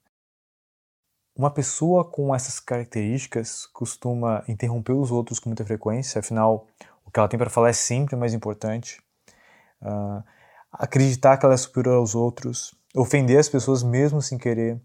[1.34, 6.66] Uma pessoa com essas características costuma interromper os outros com muita frequência, afinal,
[7.06, 9.02] o que ela tem para falar é sempre mais importante.
[9.80, 10.22] Uh,
[10.70, 14.80] acreditar que ela é superior aos outros, ofender as pessoas mesmo sem querer,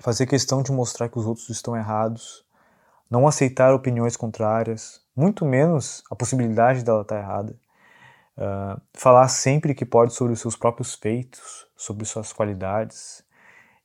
[0.00, 2.44] fazer questão de mostrar que os outros estão errados,
[3.10, 7.58] não aceitar opiniões contrárias, muito menos a possibilidade dela estar errada.
[8.34, 13.22] Uh, falar sempre que pode sobre os seus próprios feitos, sobre suas qualidades,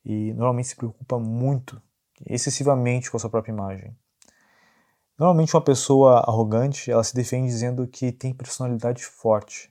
[0.04, 1.80] e normalmente se preocupa muito,
[2.26, 3.94] excessivamente com a sua própria imagem.
[5.18, 9.70] Normalmente uma pessoa arrogante, ela se defende dizendo que tem personalidade forte.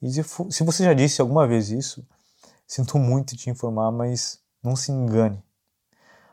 [0.00, 2.06] E se você já disse alguma vez isso,
[2.72, 5.44] sinto muito te informar, mas não se engane.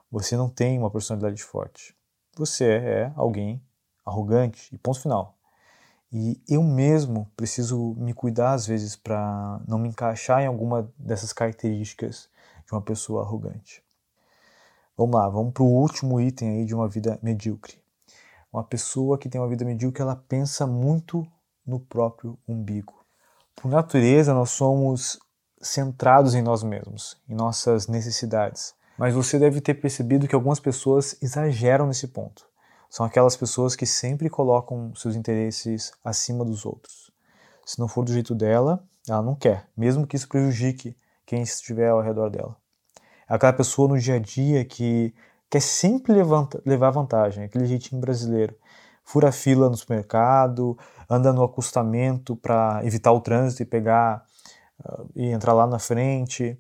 [0.10, 1.94] Você não tem uma personalidade forte.
[2.38, 3.62] Você é alguém
[4.06, 5.38] arrogante e ponto final.
[6.10, 11.34] E eu mesmo preciso me cuidar às vezes para não me encaixar em alguma dessas
[11.34, 12.30] características
[12.66, 13.84] de uma pessoa arrogante.
[14.96, 17.84] Vamos lá, vamos para o último item aí de uma vida medíocre.
[18.52, 21.28] Uma pessoa que tem uma vida medíocre, ela pensa muito
[21.66, 23.06] no próprio umbigo.
[23.58, 25.20] Por natureza, nós somos
[25.62, 28.74] centrados em nós mesmos, em nossas necessidades.
[28.98, 32.46] Mas você deve ter percebido que algumas pessoas exageram nesse ponto.
[32.90, 37.12] São aquelas pessoas que sempre colocam seus interesses acima dos outros.
[37.66, 41.90] Se não for do jeito dela, ela não quer, mesmo que isso prejudique quem estiver
[41.90, 42.56] ao redor dela.
[43.30, 45.14] É aquela pessoa no dia a dia que
[45.50, 46.14] quer sempre
[46.66, 48.56] levar vantagem, aquele jeitinho brasileiro.
[49.04, 50.78] Fura fila no supermercado,
[51.10, 54.26] anda no acostamento para evitar o trânsito e pegar
[55.16, 56.58] e entrar lá na frente.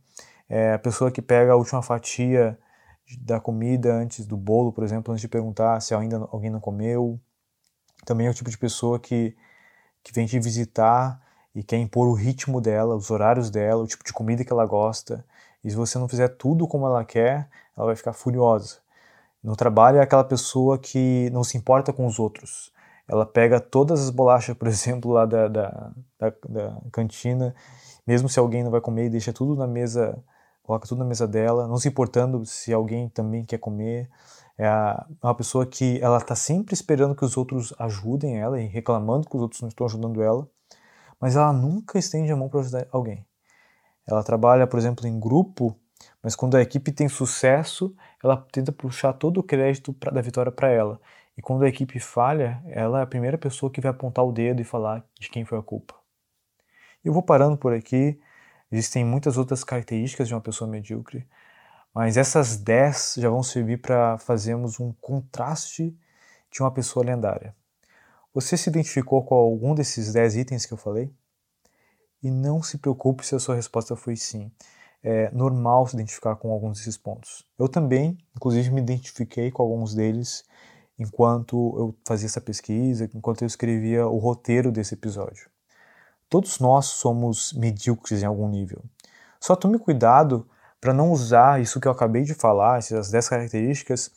[0.48, 2.58] É a pessoa que pega a última fatia
[3.22, 7.20] da comida antes do bolo, por exemplo, antes de perguntar se ainda alguém não comeu.
[8.06, 9.36] Também é o tipo de pessoa que,
[10.04, 11.22] que vem te visitar
[11.54, 14.66] e quer impor o ritmo dela, os horários dela, o tipo de comida que ela
[14.66, 15.26] gosta.
[15.64, 18.78] E se você não fizer tudo como ela quer, ela vai ficar furiosa.
[19.44, 22.72] No trabalho é aquela pessoa que não se importa com os outros.
[23.08, 27.56] Ela pega todas as bolachas, por exemplo, lá da, da, da, da cantina,
[28.10, 30.17] mesmo se alguém não vai comer, deixa tudo na mesa
[30.63, 34.10] coloca tudo na mesa dela, não se importando se alguém também quer comer.
[34.58, 38.67] É, é uma pessoa que ela está sempre esperando que os outros ajudem ela e
[38.67, 40.48] reclamando que os outros não estão ajudando ela,
[41.19, 43.26] mas ela nunca estende a mão para ajudar alguém.
[44.08, 45.76] Ela trabalha, por exemplo, em grupo,
[46.22, 50.52] mas quando a equipe tem sucesso, ela tenta puxar todo o crédito pra, da vitória
[50.52, 51.00] para ela.
[51.38, 54.62] E quando a equipe falha, ela é a primeira pessoa que vai apontar o dedo
[54.62, 55.99] e falar de quem foi a culpa.
[57.04, 58.20] Eu vou parando por aqui.
[58.72, 61.28] Existem muitas outras características de uma pessoa medíocre,
[61.94, 65.98] mas essas 10 já vão servir para fazermos um contraste
[66.52, 67.56] de uma pessoa lendária.
[68.34, 71.12] Você se identificou com algum desses 10 itens que eu falei?
[72.22, 74.52] E não se preocupe se a sua resposta foi sim.
[75.02, 77.46] É normal se identificar com alguns desses pontos.
[77.58, 80.44] Eu também, inclusive, me identifiquei com alguns deles
[80.98, 85.50] enquanto eu fazia essa pesquisa, enquanto eu escrevia o roteiro desse episódio.
[86.30, 88.84] Todos nós somos medíocres em algum nível.
[89.39, 90.48] Só tome cuidado
[90.80, 94.12] para não usar isso que eu acabei de falar, essas 10 características,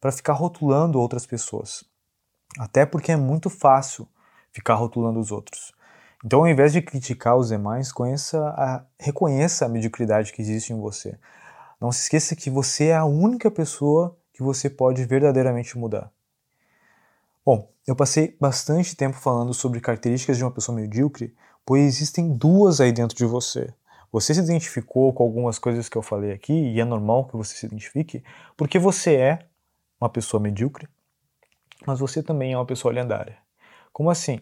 [0.00, 1.84] para ficar rotulando outras pessoas.
[2.58, 4.08] Até porque é muito fácil
[4.50, 5.72] ficar rotulando os outros.
[6.24, 7.92] Então, ao invés de criticar os demais,
[8.34, 11.16] a, reconheça a mediocridade que existe em você.
[11.80, 16.10] Não se esqueça que você é a única pessoa que você pode verdadeiramente mudar.
[17.44, 21.34] Bom, eu passei bastante tempo falando sobre características de uma pessoa medíocre,
[21.68, 23.74] pois existem duas aí dentro de você.
[24.10, 27.54] Você se identificou com algumas coisas que eu falei aqui, e é normal que você
[27.54, 28.24] se identifique,
[28.56, 29.38] porque você é
[30.00, 30.88] uma pessoa medíocre,
[31.86, 33.36] mas você também é uma pessoa lendária.
[33.92, 34.40] Como assim?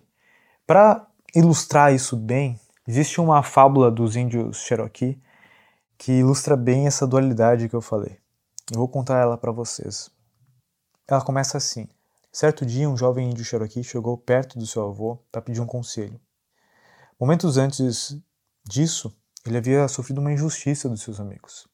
[0.65, 5.21] Para ilustrar isso bem, existe uma fábula dos índios Cherokee
[5.99, 8.19] que ilustra bem essa dualidade que eu falei.
[8.73, 10.12] Eu vou contar ela para vocês.
[11.09, 11.89] Ela começa assim:
[12.31, 16.21] Certo dia, um jovem índio Cherokee chegou perto do seu avô para pedir um conselho.
[17.19, 18.15] Momentos antes
[18.63, 19.11] disso,
[19.47, 21.67] ele havia sofrido uma injustiça dos seus amigos.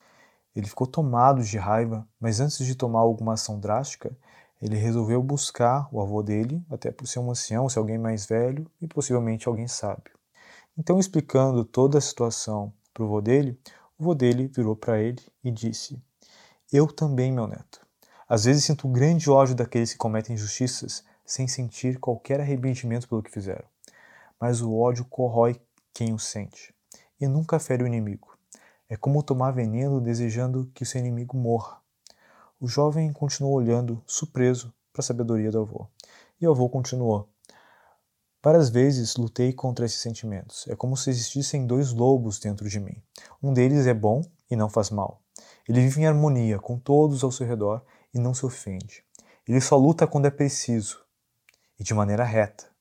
[0.54, 4.16] Ele ficou tomado de raiva, mas antes de tomar alguma ação drástica,
[4.60, 8.70] ele resolveu buscar o avô dele, até por ser um ancião, ser alguém mais velho
[8.80, 10.16] e possivelmente alguém sábio.
[10.78, 13.58] Então, explicando toda a situação para o avô dele,
[13.98, 16.00] o avô dele virou para ele e disse:
[16.72, 17.84] Eu também, meu neto.
[18.28, 23.30] Às vezes sinto grande ódio daqueles que cometem injustiças sem sentir qualquer arrependimento pelo que
[23.32, 23.71] fizeram
[24.42, 25.62] mas o ódio corrói
[25.94, 26.74] quem o sente
[27.20, 28.36] e nunca fere o inimigo.
[28.88, 31.80] É como tomar veneno desejando que o seu inimigo morra.
[32.60, 35.86] O jovem continuou olhando, surpreso, para a sabedoria do avô.
[36.40, 37.28] E o avô continuou.
[38.42, 40.66] Várias vezes lutei contra esses sentimentos.
[40.66, 43.00] É como se existissem dois lobos dentro de mim.
[43.40, 45.22] Um deles é bom e não faz mal.
[45.68, 47.80] Ele vive em harmonia com todos ao seu redor
[48.12, 49.04] e não se ofende.
[49.46, 51.00] Ele só luta quando é preciso
[51.78, 52.71] e de maneira reta.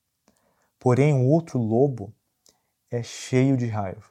[0.82, 2.12] Porém, o outro lobo
[2.90, 4.02] é cheio de raiva.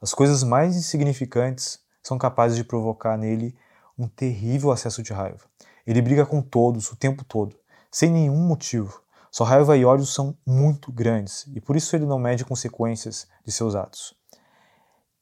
[0.00, 3.54] As coisas mais insignificantes são capazes de provocar nele
[3.98, 5.44] um terrível acesso de raiva.
[5.86, 7.54] Ele briga com todos o tempo todo,
[7.90, 9.02] sem nenhum motivo.
[9.30, 13.52] Sua raiva e ódio são muito grandes e por isso ele não mede consequências de
[13.52, 14.14] seus atos.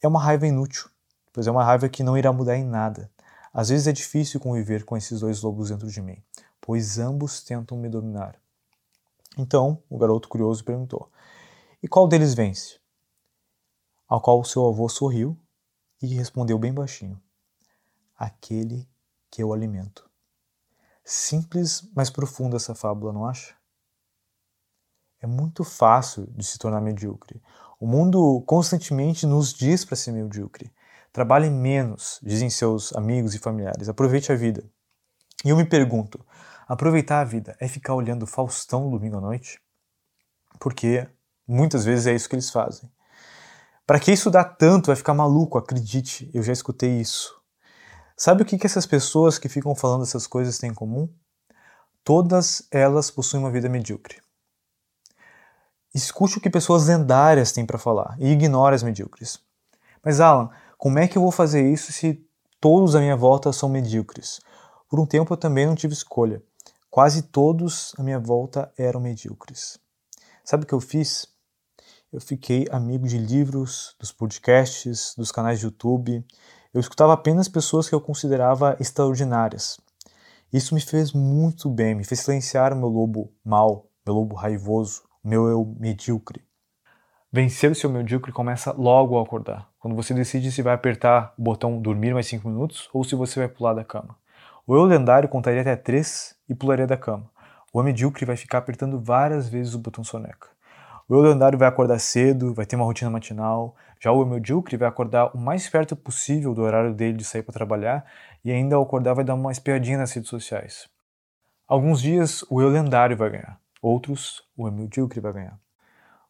[0.00, 0.88] É uma raiva inútil,
[1.32, 3.10] pois é uma raiva que não irá mudar em nada.
[3.52, 6.22] Às vezes é difícil conviver com esses dois lobos dentro de mim,
[6.60, 8.43] pois ambos tentam me dominar.
[9.36, 11.10] Então o garoto curioso perguntou:
[11.82, 12.80] E qual deles vence?
[14.06, 15.38] Ao qual seu avô sorriu
[16.00, 17.20] e respondeu bem baixinho:
[18.16, 18.88] Aquele
[19.30, 20.08] que eu alimento.
[21.04, 23.54] Simples, mas profunda essa fábula, não acha?
[25.24, 27.42] é muito fácil de se tornar medíocre.
[27.80, 30.70] O mundo constantemente nos diz para ser medíocre.
[31.10, 33.88] Trabalhe menos, dizem seus amigos e familiares.
[33.88, 34.62] Aproveite a vida.
[35.42, 36.24] E eu me pergunto:
[36.66, 39.60] aproveitar a vida é ficar olhando Faustão domingo à noite?
[40.58, 41.06] Porque
[41.46, 42.90] muitas vezes é isso que eles fazem.
[43.86, 44.86] Para que isso dá tanto?
[44.86, 47.38] Vai ficar maluco, acredite, eu já escutei isso.
[48.16, 51.08] Sabe o que, que essas pessoas que ficam falando essas coisas têm em comum?
[52.02, 54.22] Todas elas possuem uma vida medíocre.
[55.94, 59.38] Escute o que pessoas lendárias têm para falar e ignore as medíocres.
[60.02, 62.24] Mas Alan, como é que eu vou fazer isso se
[62.60, 64.40] todos à minha volta são medíocres?
[64.88, 66.42] Por um tempo eu também não tive escolha.
[66.94, 69.80] Quase todos à minha volta eram medíocres.
[70.44, 71.26] Sabe o que eu fiz?
[72.12, 76.24] eu fiquei amigo de livros, dos podcasts, dos canais de YouTube.
[76.72, 79.76] Eu escutava apenas pessoas que eu considerava extraordinárias.
[80.52, 85.02] Isso me fez muito bem, me fez silenciar o meu lobo mau, meu lobo raivoso,
[85.24, 86.44] o meu eu medíocre.
[87.32, 91.42] Vencer o seu medíocre começa logo ao acordar, quando você decide se vai apertar o
[91.42, 94.16] botão dormir mais 5 minutos ou se você vai pular da cama.
[94.66, 97.30] O eu lendário contaria até 3 e pularia da cama.
[97.70, 100.48] O eu medíocre vai ficar apertando várias vezes o botão soneca.
[101.06, 103.76] O eu lendário vai acordar cedo, vai ter uma rotina matinal.
[104.00, 107.52] Já o medíocre vai acordar o mais perto possível do horário dele de sair para
[107.52, 108.06] trabalhar
[108.42, 110.88] e ainda ao acordar vai dar uma espiadinha nas redes sociais.
[111.68, 115.60] Alguns dias o eu lendário vai ganhar, outros o eu medíocre vai ganhar.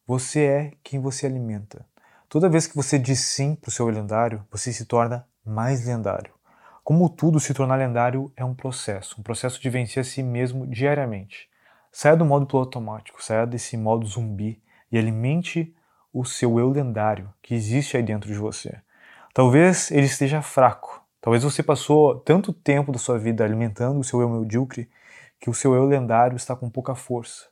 [0.05, 1.85] Você é quem você alimenta.
[2.27, 6.34] Toda vez que você diz sim para o seu lendário, você se torna mais lendário.
[6.85, 10.67] Como tudo, se tornar lendário é um processo, um processo de vencer a si mesmo
[10.67, 11.49] diariamente.
[11.91, 15.75] Saia do modo piloto automático, saia desse modo zumbi e alimente
[16.13, 18.79] o seu eu lendário que existe aí dentro de você.
[19.33, 21.03] Talvez ele esteja fraco.
[21.19, 24.87] Talvez você passou tanto tempo da sua vida alimentando o seu eu medíocre
[25.39, 27.47] que o seu eu lendário está com pouca força.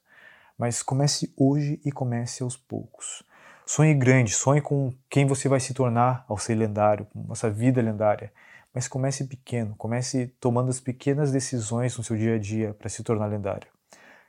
[0.56, 3.24] Mas comece hoje e comece aos poucos.
[3.66, 7.82] Sonhe grande, sonhe com quem você vai se tornar ao ser lendário, com essa vida
[7.82, 8.32] lendária.
[8.74, 13.04] Mas comece pequeno, comece tomando as pequenas decisões no seu dia a dia para se
[13.04, 13.68] tornar lendário.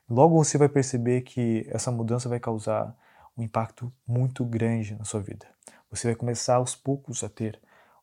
[0.09, 2.94] Logo você vai perceber que essa mudança vai causar
[3.37, 5.46] um impacto muito grande na sua vida.
[5.90, 7.59] Você vai começar aos poucos a ter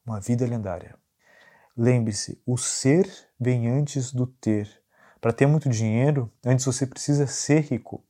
[0.05, 0.95] uma vida lendária.
[1.77, 3.07] Lembre-se, o ser
[3.39, 4.67] vem antes do ter.
[5.21, 8.03] Para ter muito dinheiro, antes você precisa ser rico.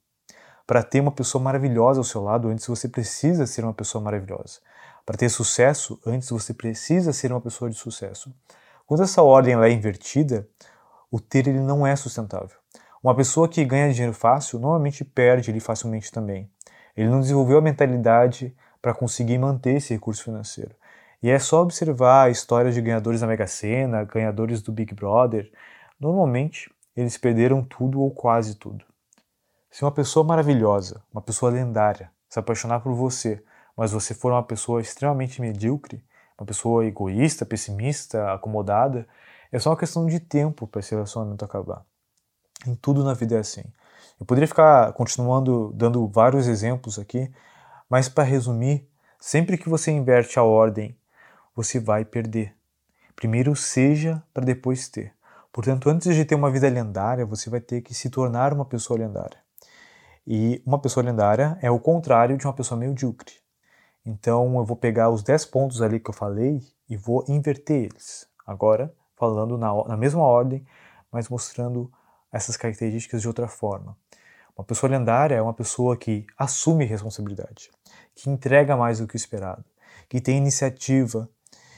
[0.66, 4.62] Para ter uma pessoa maravilhosa ao seu lado, antes você precisa ser uma pessoa maravilhosa.
[5.06, 8.34] Para ter sucesso, antes você precisa ser uma pessoa de sucesso.
[8.86, 10.48] Quando essa ordem é invertida,
[11.10, 12.58] o ter ele não é sustentável.
[13.04, 16.50] Uma pessoa que ganha dinheiro fácil normalmente perde ele facilmente também.
[16.96, 20.76] Ele não desenvolveu a mentalidade para conseguir manter esse recurso financeiro.
[21.24, 25.52] E é só observar a história de ganhadores da Mega Sena, ganhadores do Big Brother.
[26.00, 28.84] Normalmente, eles perderam tudo ou quase tudo.
[29.70, 33.44] Se uma pessoa maravilhosa, uma pessoa lendária, se apaixonar por você,
[33.76, 36.04] mas você for uma pessoa extremamente medíocre,
[36.38, 39.08] uma pessoa egoísta, pessimista, acomodada,
[39.52, 41.84] é só uma questão de tempo para esse relacionamento acabar.
[42.66, 43.64] Em tudo na vida é assim.
[44.20, 47.32] Eu poderia ficar continuando dando vários exemplos aqui,
[47.90, 48.88] mas para resumir,
[49.20, 50.96] sempre que você inverte a ordem,
[51.56, 52.56] você vai perder.
[53.16, 55.14] Primeiro seja para depois ter.
[55.52, 58.98] Portanto, antes de ter uma vida lendária, você vai ter que se tornar uma pessoa
[58.98, 59.38] lendária.
[60.26, 63.34] E uma pessoa lendária é o contrário de uma pessoa medíocre.
[64.06, 66.60] Então, eu vou pegar os 10 pontos ali que eu falei
[66.90, 68.28] e vou inverter eles.
[68.46, 70.66] Agora, falando na, na mesma ordem,
[71.12, 71.92] mas mostrando
[72.32, 73.96] essas características de outra forma.
[74.58, 77.70] Uma pessoa lendária é uma pessoa que assume responsabilidade,
[78.16, 79.66] que entrega mais do que o esperado,
[80.10, 81.30] que tem iniciativa,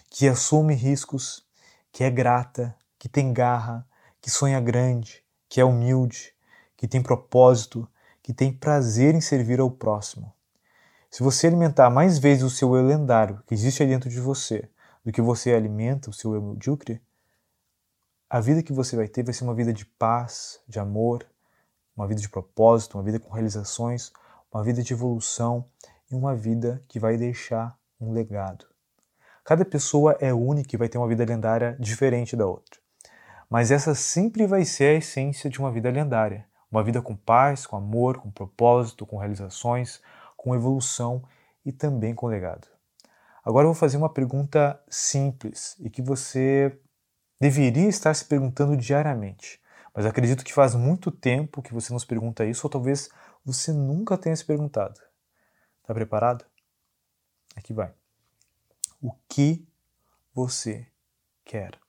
[0.10, 1.46] que assume riscos,
[1.92, 3.86] que é grata, que tem garra,
[4.22, 6.34] que sonha grande, que é humilde,
[6.78, 7.88] que tem propósito,
[8.22, 10.34] que tem prazer em servir ao próximo.
[11.14, 14.68] Se você alimentar mais vezes o seu eu lendário que existe aí dentro de você
[15.06, 17.00] do que você alimenta o seu eu medíocre,
[18.28, 21.24] a vida que você vai ter vai ser uma vida de paz, de amor,
[21.96, 24.12] uma vida de propósito, uma vida com realizações,
[24.52, 25.68] uma vida de evolução
[26.10, 28.66] e uma vida que vai deixar um legado.
[29.44, 32.80] Cada pessoa é única e vai ter uma vida lendária diferente da outra.
[33.48, 36.48] Mas essa sempre vai ser a essência de uma vida lendária.
[36.72, 40.02] Uma vida com paz, com amor, com propósito, com realizações,
[40.44, 41.24] com evolução
[41.66, 42.68] e também com legado.
[43.46, 46.78] Agora eu vou fazer uma pergunta simples e que você
[47.40, 49.62] deveria estar se perguntando diariamente.
[49.96, 53.10] Mas acredito que faz muito tempo que você nos pergunta isso, ou talvez
[53.46, 55.00] você nunca tenha se perguntado.
[55.80, 56.44] Está preparado?
[57.56, 57.94] Aqui vai.
[59.02, 59.66] O que
[60.34, 60.86] você
[61.46, 61.80] quer?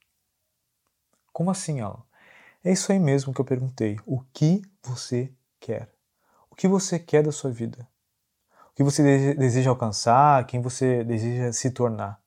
[1.33, 2.05] Como assim, Alan?
[2.63, 3.99] É isso aí mesmo que eu perguntei.
[4.07, 5.95] O que você quer?
[6.55, 7.85] o que você quer da sua vida,
[8.75, 12.19] o que você deseja alcançar, quem você deseja se tornar.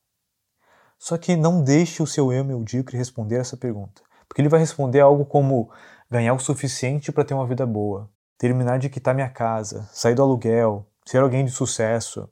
[0.98, 5.02] Só que não deixe o seu eu medíocre responder essa pergunta, porque ele vai responder
[5.02, 5.70] algo como
[6.10, 10.24] ganhar o suficiente para ter uma vida boa, terminar de quitar minha casa, sair do
[10.24, 12.30] aluguel, ser alguém de sucesso,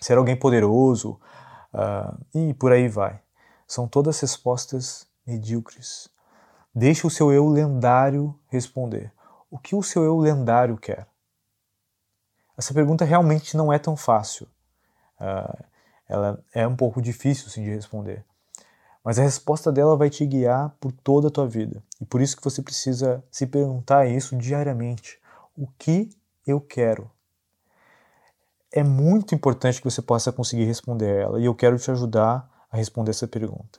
[0.00, 1.20] ser alguém poderoso
[1.72, 3.20] uh, e por aí vai.
[3.68, 6.10] São todas respostas medíocres.
[6.74, 9.12] Deixe o seu eu lendário responder.
[9.48, 11.06] O que o seu eu lendário quer?
[12.58, 14.48] Essa pergunta realmente não é tão fácil.
[15.20, 15.64] Uh,
[16.08, 18.24] ela é um pouco difícil sim, de responder.
[19.04, 21.80] Mas a resposta dela vai te guiar por toda a tua vida.
[22.00, 25.20] E por isso que você precisa se perguntar isso diariamente.
[25.56, 26.10] O que
[26.44, 27.08] eu quero?
[28.72, 31.40] É muito importante que você possa conseguir responder ela.
[31.40, 33.78] E eu quero te ajudar a responder essa pergunta.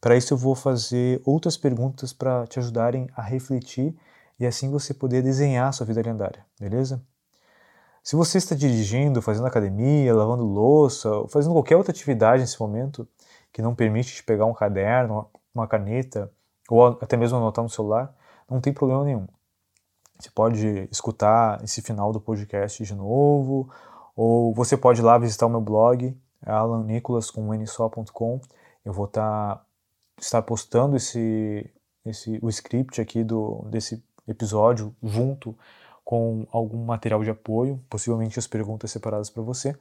[0.00, 3.96] Para isso, eu vou fazer outras perguntas para te ajudarem a refletir
[4.40, 7.02] e assim você poder desenhar a sua vida lendária, beleza?
[8.08, 13.06] Se você está dirigindo, fazendo academia, lavando louça, ou fazendo qualquer outra atividade nesse momento
[13.52, 16.32] que não permite te pegar um caderno, uma caneta,
[16.70, 18.16] ou até mesmo anotar no celular,
[18.48, 19.26] não tem problema nenhum.
[20.18, 23.68] Você pode escutar esse final do podcast de novo,
[24.16, 28.40] ou você pode ir lá visitar o meu blog, alannicolas.com.
[28.86, 29.62] Eu vou tá,
[30.18, 31.70] estar postando esse,
[32.06, 35.54] esse, o script aqui do, desse episódio junto
[36.08, 39.78] com algum material de apoio, possivelmente as perguntas separadas para você.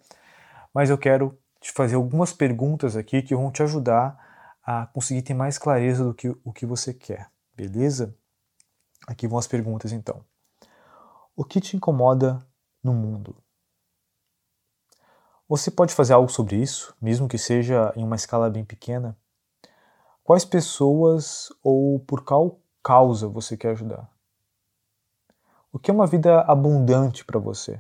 [0.74, 5.34] Mas eu quero te fazer algumas perguntas aqui que vão te ajudar a conseguir ter
[5.34, 8.14] mais clareza do que o que você quer, beleza?
[9.08, 10.22] Aqui vão as perguntas então.
[11.34, 12.46] O que te incomoda
[12.84, 13.42] no mundo?
[15.48, 19.18] Você pode fazer algo sobre isso, mesmo que seja em uma escala bem pequena?
[20.26, 24.17] Quais pessoas ou por qual causa você quer ajudar?
[25.78, 27.80] O que é uma vida abundante para você?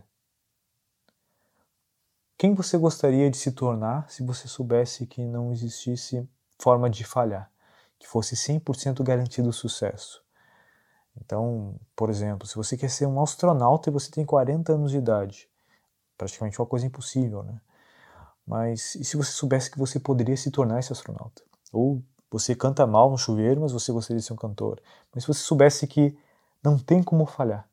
[2.37, 6.29] Quem você gostaria de se tornar se você soubesse que não existisse
[6.59, 7.51] forma de falhar,
[7.97, 10.23] que fosse 100% garantido o sucesso?
[11.19, 14.97] Então, por exemplo, se você quer ser um astronauta e você tem 40 anos de
[14.97, 15.49] idade,
[16.15, 17.59] praticamente uma coisa impossível, né?
[18.45, 21.41] Mas e se você soubesse que você poderia se tornar esse astronauta?
[21.73, 24.79] Ou você canta mal no chuveiro, mas você gostaria de ser um cantor.
[25.11, 26.15] Mas se você soubesse que
[26.63, 27.67] não tem como falhar,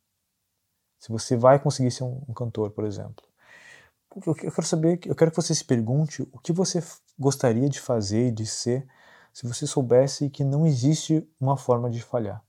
[1.05, 3.23] se você vai conseguir ser um, um cantor, por exemplo,
[4.27, 6.83] eu quero saber, eu quero que você se pergunte o que você
[7.19, 8.87] gostaria de fazer e de ser
[9.31, 12.43] se você soubesse que não existe uma forma de falhar.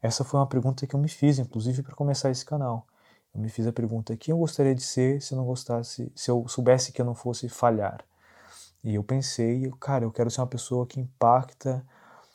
[0.00, 2.86] Essa foi uma pergunta que eu me fiz, inclusive, para começar esse canal.
[3.34, 6.30] Eu me fiz a pergunta: quem eu gostaria de ser se eu não gostasse, se
[6.30, 8.02] eu soubesse que eu não fosse falhar?
[8.82, 11.84] E eu pensei, cara, eu quero ser uma pessoa que impacta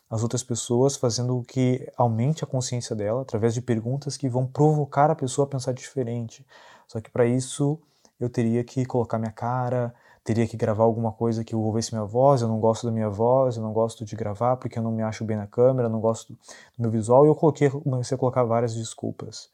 [0.10, 4.46] as outras pessoas, fazendo o que aumente a consciência dela através de perguntas que vão
[4.46, 6.46] provocar a pessoa a pensar diferente.
[6.88, 7.80] Só que para isso
[8.20, 9.94] eu teria que colocar minha cara,
[10.24, 12.42] teria que gravar alguma coisa que envolvesse minha voz.
[12.42, 15.04] Eu não gosto da minha voz, eu não gosto de gravar porque eu não me
[15.04, 16.40] acho bem na câmera, eu não gosto do
[16.80, 17.26] meu visual.
[17.26, 19.50] E eu coloquei, comecei a colocar várias desculpas.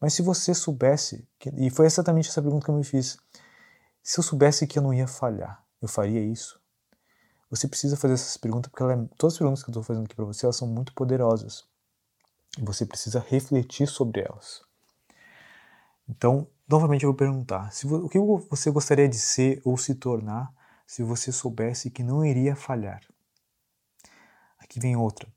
[0.00, 3.16] Mas se você soubesse, que, e foi exatamente essa pergunta que eu me fiz,
[4.02, 6.60] se eu soubesse que eu não ia falhar, eu faria isso?
[7.50, 10.14] Você precisa fazer essas perguntas porque é, todas as perguntas que eu estou fazendo aqui
[10.14, 11.64] para você elas são muito poderosas.
[12.60, 14.62] Você precisa refletir sobre elas.
[16.08, 18.18] Então, novamente eu vou perguntar: se, o que
[18.48, 20.52] você gostaria de ser ou se tornar
[20.86, 23.00] se você soubesse que não iria falhar?
[24.58, 25.28] Aqui vem outra.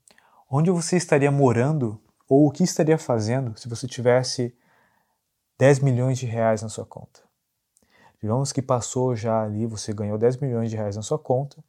[0.50, 4.56] Onde você estaria morando ou o que estaria fazendo se você tivesse
[5.58, 7.20] 10 milhões de reais na sua conta?
[8.20, 11.62] Digamos que passou já ali, você ganhou 10 milhões de reais na sua conta,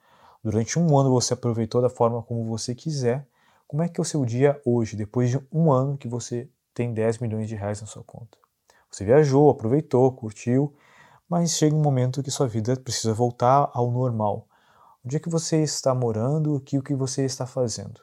[0.43, 3.27] durante um ano você aproveitou da forma como você quiser.
[3.67, 6.93] Como é que é o seu dia hoje, depois de um ano que você tem
[6.93, 8.37] 10 milhões de reais na sua conta?
[8.89, 10.75] Você viajou, aproveitou, curtiu,
[11.29, 14.47] mas chega um momento que sua vida precisa voltar ao normal.
[15.05, 16.55] Onde é que você está morando?
[16.55, 18.01] O que, o que você está fazendo?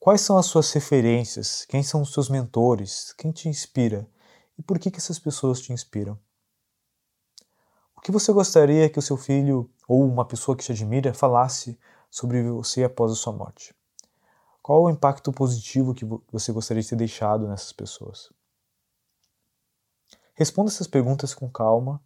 [0.00, 1.64] Quais são as suas referências?
[1.66, 3.12] Quem são os seus mentores?
[3.16, 4.08] Quem te inspira?
[4.58, 6.18] E por que, que essas pessoas te inspiram?
[7.98, 11.76] O que você gostaria que o seu filho ou uma pessoa que te admira falasse
[12.08, 13.74] sobre você após a sua morte?
[14.62, 18.32] Qual o impacto positivo que você gostaria de ter deixado nessas pessoas?
[20.32, 22.00] Responda essas perguntas com calma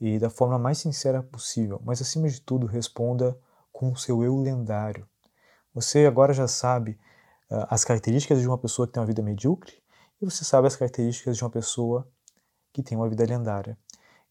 [0.00, 3.36] e da forma mais sincera possível, mas acima de tudo, responda
[3.72, 5.04] com o seu eu lendário.
[5.74, 6.92] Você agora já sabe
[7.50, 9.82] uh, as características de uma pessoa que tem uma vida medíocre
[10.22, 12.08] e você sabe as características de uma pessoa
[12.72, 13.76] que tem uma vida lendária.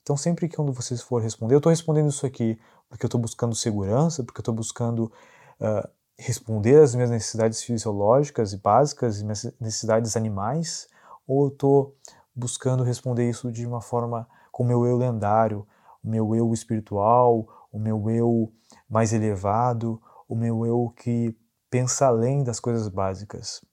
[0.04, 3.20] Então, sempre que quando você for responder, eu estou respondendo isso aqui porque eu estou
[3.20, 5.12] buscando segurança, porque eu estou buscando
[5.60, 10.88] uh, responder às minhas necessidades fisiológicas e básicas, minhas necessidades animais,
[11.26, 11.98] ou eu estou
[12.36, 15.66] buscando responder isso de uma forma com o meu eu lendário,
[16.04, 18.54] o meu eu espiritual, o meu eu
[18.90, 21.36] mais elevado, o meu eu que
[21.70, 23.66] pensa além das coisas básicas.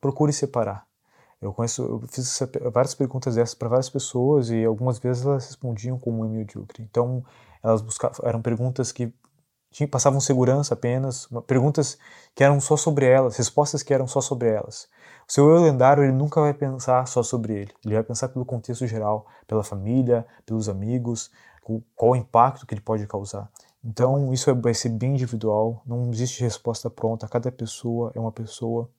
[0.00, 0.88] Procure separar.
[1.40, 2.40] Eu conheço, eu fiz
[2.72, 6.82] várias perguntas dessas para várias pessoas e algumas vezes elas respondiam como Ducre.
[6.82, 7.24] Então,
[7.62, 9.12] elas buscavam, eram perguntas que
[9.70, 11.96] tinham, passavam segurança apenas, perguntas
[12.34, 14.88] que eram só sobre elas, respostas que eram só sobre elas.
[15.28, 17.72] O seu eu lendário, ele nunca vai pensar só sobre ele.
[17.84, 21.30] Ele vai pensar pelo contexto geral, pela família, pelos amigos,
[21.94, 23.48] qual o impacto que ele pode causar.
[23.84, 28.90] Então, isso vai ser bem individual, não existe resposta pronta, cada pessoa é uma pessoa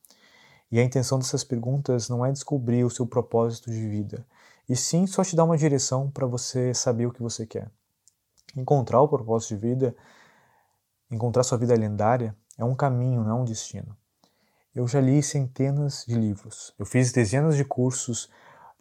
[0.71, 4.25] e a intenção dessas perguntas não é descobrir o seu propósito de vida,
[4.67, 7.71] e sim só te dar uma direção para você saber o que você quer.
[8.55, 9.95] Encontrar o propósito de vida,
[11.09, 13.97] encontrar sua vida lendária, é um caminho, não é um destino.
[14.75, 18.29] Eu já li centenas de livros, eu fiz dezenas de cursos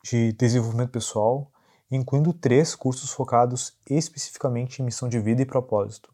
[0.05, 1.51] de desenvolvimento pessoal,
[1.91, 6.13] incluindo três cursos focados especificamente em missão de vida e propósito,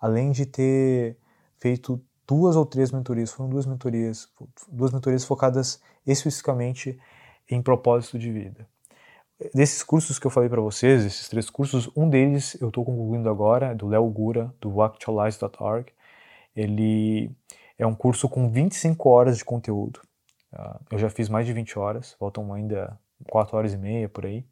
[0.00, 1.16] além de ter
[1.58, 4.28] feito duas ou três mentorias, foram duas mentorias,
[4.68, 6.98] duas mentorias focadas especificamente
[7.48, 8.66] em propósito de vida.
[9.52, 13.28] Desses cursos que eu falei para vocês, esses três cursos, um deles eu estou concluindo
[13.28, 15.92] agora, do Léo Gura, do actualize.org.
[16.54, 17.30] Ele
[17.78, 20.00] é um curso com 25 horas de conteúdo.
[20.52, 22.98] Ah, eu já fiz mais de 20 horas, faltam ainda
[23.28, 24.44] 4 horas e meia por aí.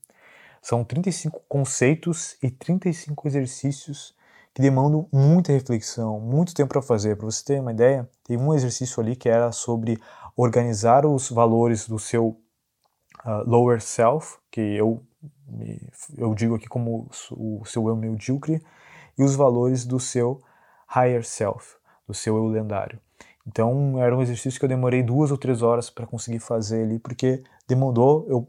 [0.60, 4.14] São 35 conceitos e 35 exercícios
[4.54, 7.16] que demandam muita reflexão, muito tempo para fazer.
[7.16, 9.98] Para você ter uma ideia, tem um exercício ali que era sobre
[10.36, 12.36] organizar os valores do seu
[13.24, 15.02] uh, lower self, que eu,
[16.16, 18.62] eu digo aqui como o seu eu medíocre,
[19.18, 20.42] e os valores do seu
[20.94, 21.76] higher self,
[22.06, 22.98] do seu eu lendário.
[23.46, 26.98] Então era um exercício que eu demorei duas ou três horas para conseguir fazer ali,
[26.98, 28.48] porque demandou eu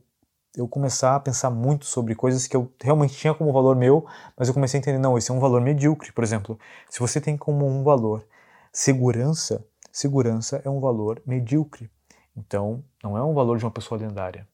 [0.55, 4.05] eu começar a pensar muito sobre coisas que eu realmente tinha como valor meu,
[4.37, 6.59] mas eu comecei a entender, não, esse é um valor medíocre, por exemplo.
[6.89, 8.25] Se você tem como um valor
[8.71, 11.89] segurança, segurança é um valor medíocre.
[12.35, 14.47] Então, não é um valor de uma pessoa lendária.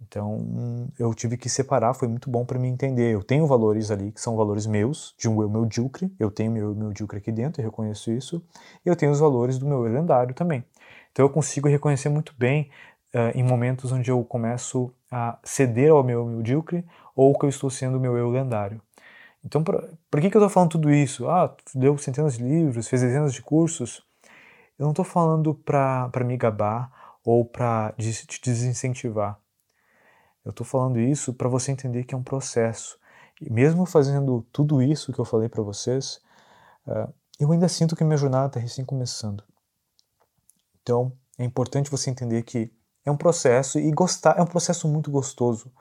[0.00, 3.14] Então, eu tive que separar, foi muito bom para me entender.
[3.14, 6.68] Eu tenho valores ali que são valores meus, de um eu medíocre, eu tenho meu
[6.68, 8.44] eu medíocre aqui dentro, eu reconheço isso,
[8.84, 10.62] e eu tenho os valores do meu eu lendário também.
[11.10, 12.70] Então, eu consigo reconhecer muito bem
[13.14, 16.84] uh, em momentos onde eu começo a ceder ao meu medíocre
[17.14, 18.80] ou que eu estou sendo o meu eu lendário.
[19.44, 19.80] Então, por,
[20.10, 21.28] por que, que eu estou falando tudo isso?
[21.28, 24.04] Ah, leu centenas de livros, fez dezenas de cursos.
[24.78, 29.38] Eu não estou falando para me gabar ou para te desincentivar.
[30.44, 32.98] Eu estou falando isso para você entender que é um processo.
[33.40, 36.20] E mesmo fazendo tudo isso que eu falei para vocês,
[36.86, 39.44] uh, eu ainda sinto que minha jornada está recém começando.
[40.82, 42.72] Então, é importante você entender que
[43.06, 45.72] é um processo e gostar é um processo muito gostoso.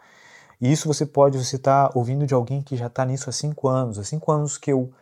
[0.61, 3.67] E isso você pode, você está ouvindo de alguém que já está nisso há cinco
[3.67, 4.93] anos, há cinco anos que eu,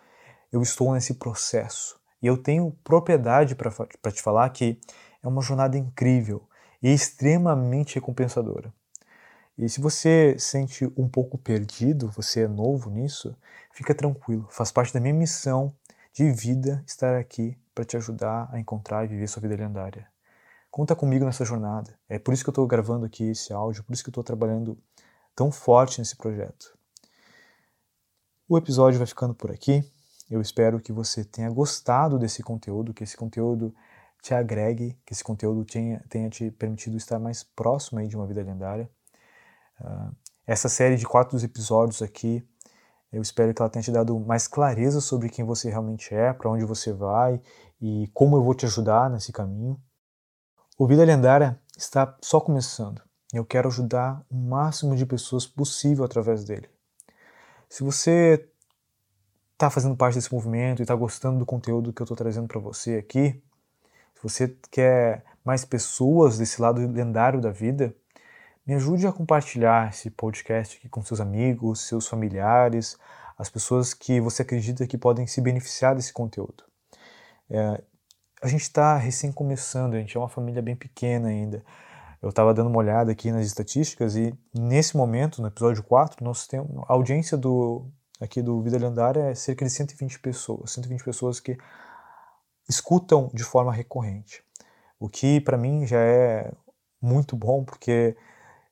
[0.52, 2.00] eu estou nesse processo.
[2.22, 4.80] E eu tenho propriedade para te falar que
[5.22, 6.48] é uma jornada incrível
[6.82, 8.74] e extremamente recompensadora.
[9.58, 13.36] E se você sente um pouco perdido, você é novo nisso,
[13.72, 15.76] fica tranquilo, faz parte da minha missão
[16.12, 20.13] de vida estar aqui para te ajudar a encontrar e viver sua vida lendária.
[20.74, 21.96] Conta comigo nessa jornada.
[22.10, 24.24] É por isso que eu estou gravando aqui esse áudio, por isso que eu estou
[24.24, 24.76] trabalhando
[25.36, 26.76] tão forte nesse projeto.
[28.50, 29.88] O episódio vai ficando por aqui.
[30.28, 33.72] Eu espero que você tenha gostado desse conteúdo, que esse conteúdo
[34.20, 38.26] te agregue, que esse conteúdo tenha, tenha te permitido estar mais próximo aí de uma
[38.26, 38.90] vida lendária.
[39.80, 40.12] Uh,
[40.48, 42.44] essa série de quatro episódios aqui,
[43.12, 46.50] eu espero que ela tenha te dado mais clareza sobre quem você realmente é, para
[46.50, 47.40] onde você vai
[47.80, 49.80] e como eu vou te ajudar nesse caminho.
[50.76, 53.00] O Vida Lendária está só começando
[53.32, 56.68] e eu quero ajudar o máximo de pessoas possível através dele.
[57.70, 58.50] Se você
[59.54, 62.60] está fazendo parte desse movimento e está gostando do conteúdo que eu estou trazendo para
[62.60, 63.40] você aqui,
[64.16, 67.96] se você quer mais pessoas desse lado lendário da vida,
[68.66, 72.98] me ajude a compartilhar esse podcast aqui com seus amigos, seus familiares,
[73.38, 76.64] as pessoas que você acredita que podem se beneficiar desse conteúdo.
[77.48, 77.84] É,
[78.44, 81.64] a gente está recém começando, a gente é uma família bem pequena ainda.
[82.22, 86.46] Eu estava dando uma olhada aqui nas estatísticas e nesse momento, no episódio 4, nós
[86.46, 87.88] temos a audiência do
[88.20, 91.58] aqui do Vida Lendária é cerca de 120 pessoas, 120 pessoas que
[92.68, 94.44] escutam de forma recorrente.
[95.00, 96.52] O que para mim já é
[97.02, 98.16] muito bom, porque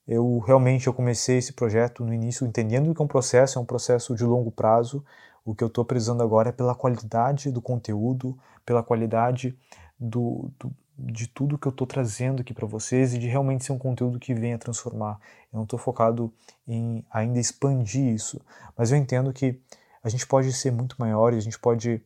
[0.06, 3.66] eu realmente eu comecei esse projeto no início entendendo que é um processo, é um
[3.66, 5.02] processo de longo prazo,
[5.44, 9.58] o que eu estou precisando agora é pela qualidade do conteúdo, pela qualidade
[10.00, 13.72] do, do, de tudo que eu estou trazendo aqui para vocês e de realmente ser
[13.72, 15.20] um conteúdo que venha transformar.
[15.52, 16.32] Eu não estou focado
[16.68, 18.40] em ainda expandir isso,
[18.78, 19.60] mas eu entendo que
[20.04, 22.02] a gente pode ser muito maior e a gente pode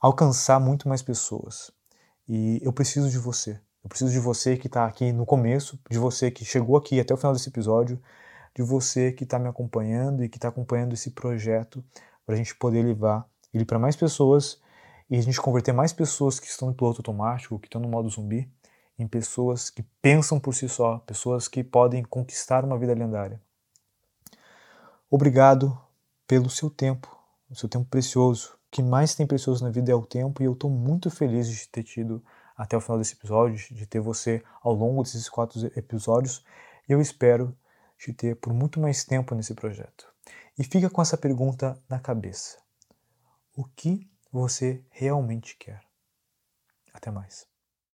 [0.00, 1.70] alcançar muito mais pessoas.
[2.28, 3.60] E eu preciso de você.
[3.82, 7.14] Eu preciso de você que está aqui no começo, de você que chegou aqui até
[7.14, 8.00] o final desse episódio,
[8.54, 11.82] de você que está me acompanhando e que está acompanhando esse projeto
[12.28, 14.60] para a gente poder levar ele para mais pessoas
[15.08, 18.10] e a gente converter mais pessoas que estão no piloto automático, que estão no modo
[18.10, 18.52] zumbi,
[18.98, 23.40] em pessoas que pensam por si só, pessoas que podem conquistar uma vida lendária.
[25.10, 25.74] Obrigado
[26.26, 27.08] pelo seu tempo,
[27.48, 28.58] o seu tempo precioso.
[28.66, 31.48] O que mais tem precioso na vida é o tempo e eu estou muito feliz
[31.48, 32.22] de ter tido
[32.54, 36.44] até o final desse episódio, de ter você ao longo desses quatro episódios.
[36.86, 37.56] E eu espero
[37.96, 40.07] te ter por muito mais tempo nesse projeto.
[40.58, 42.58] E fica com essa pergunta na cabeça:
[43.56, 45.82] o que você realmente quer?
[46.92, 47.47] Até mais.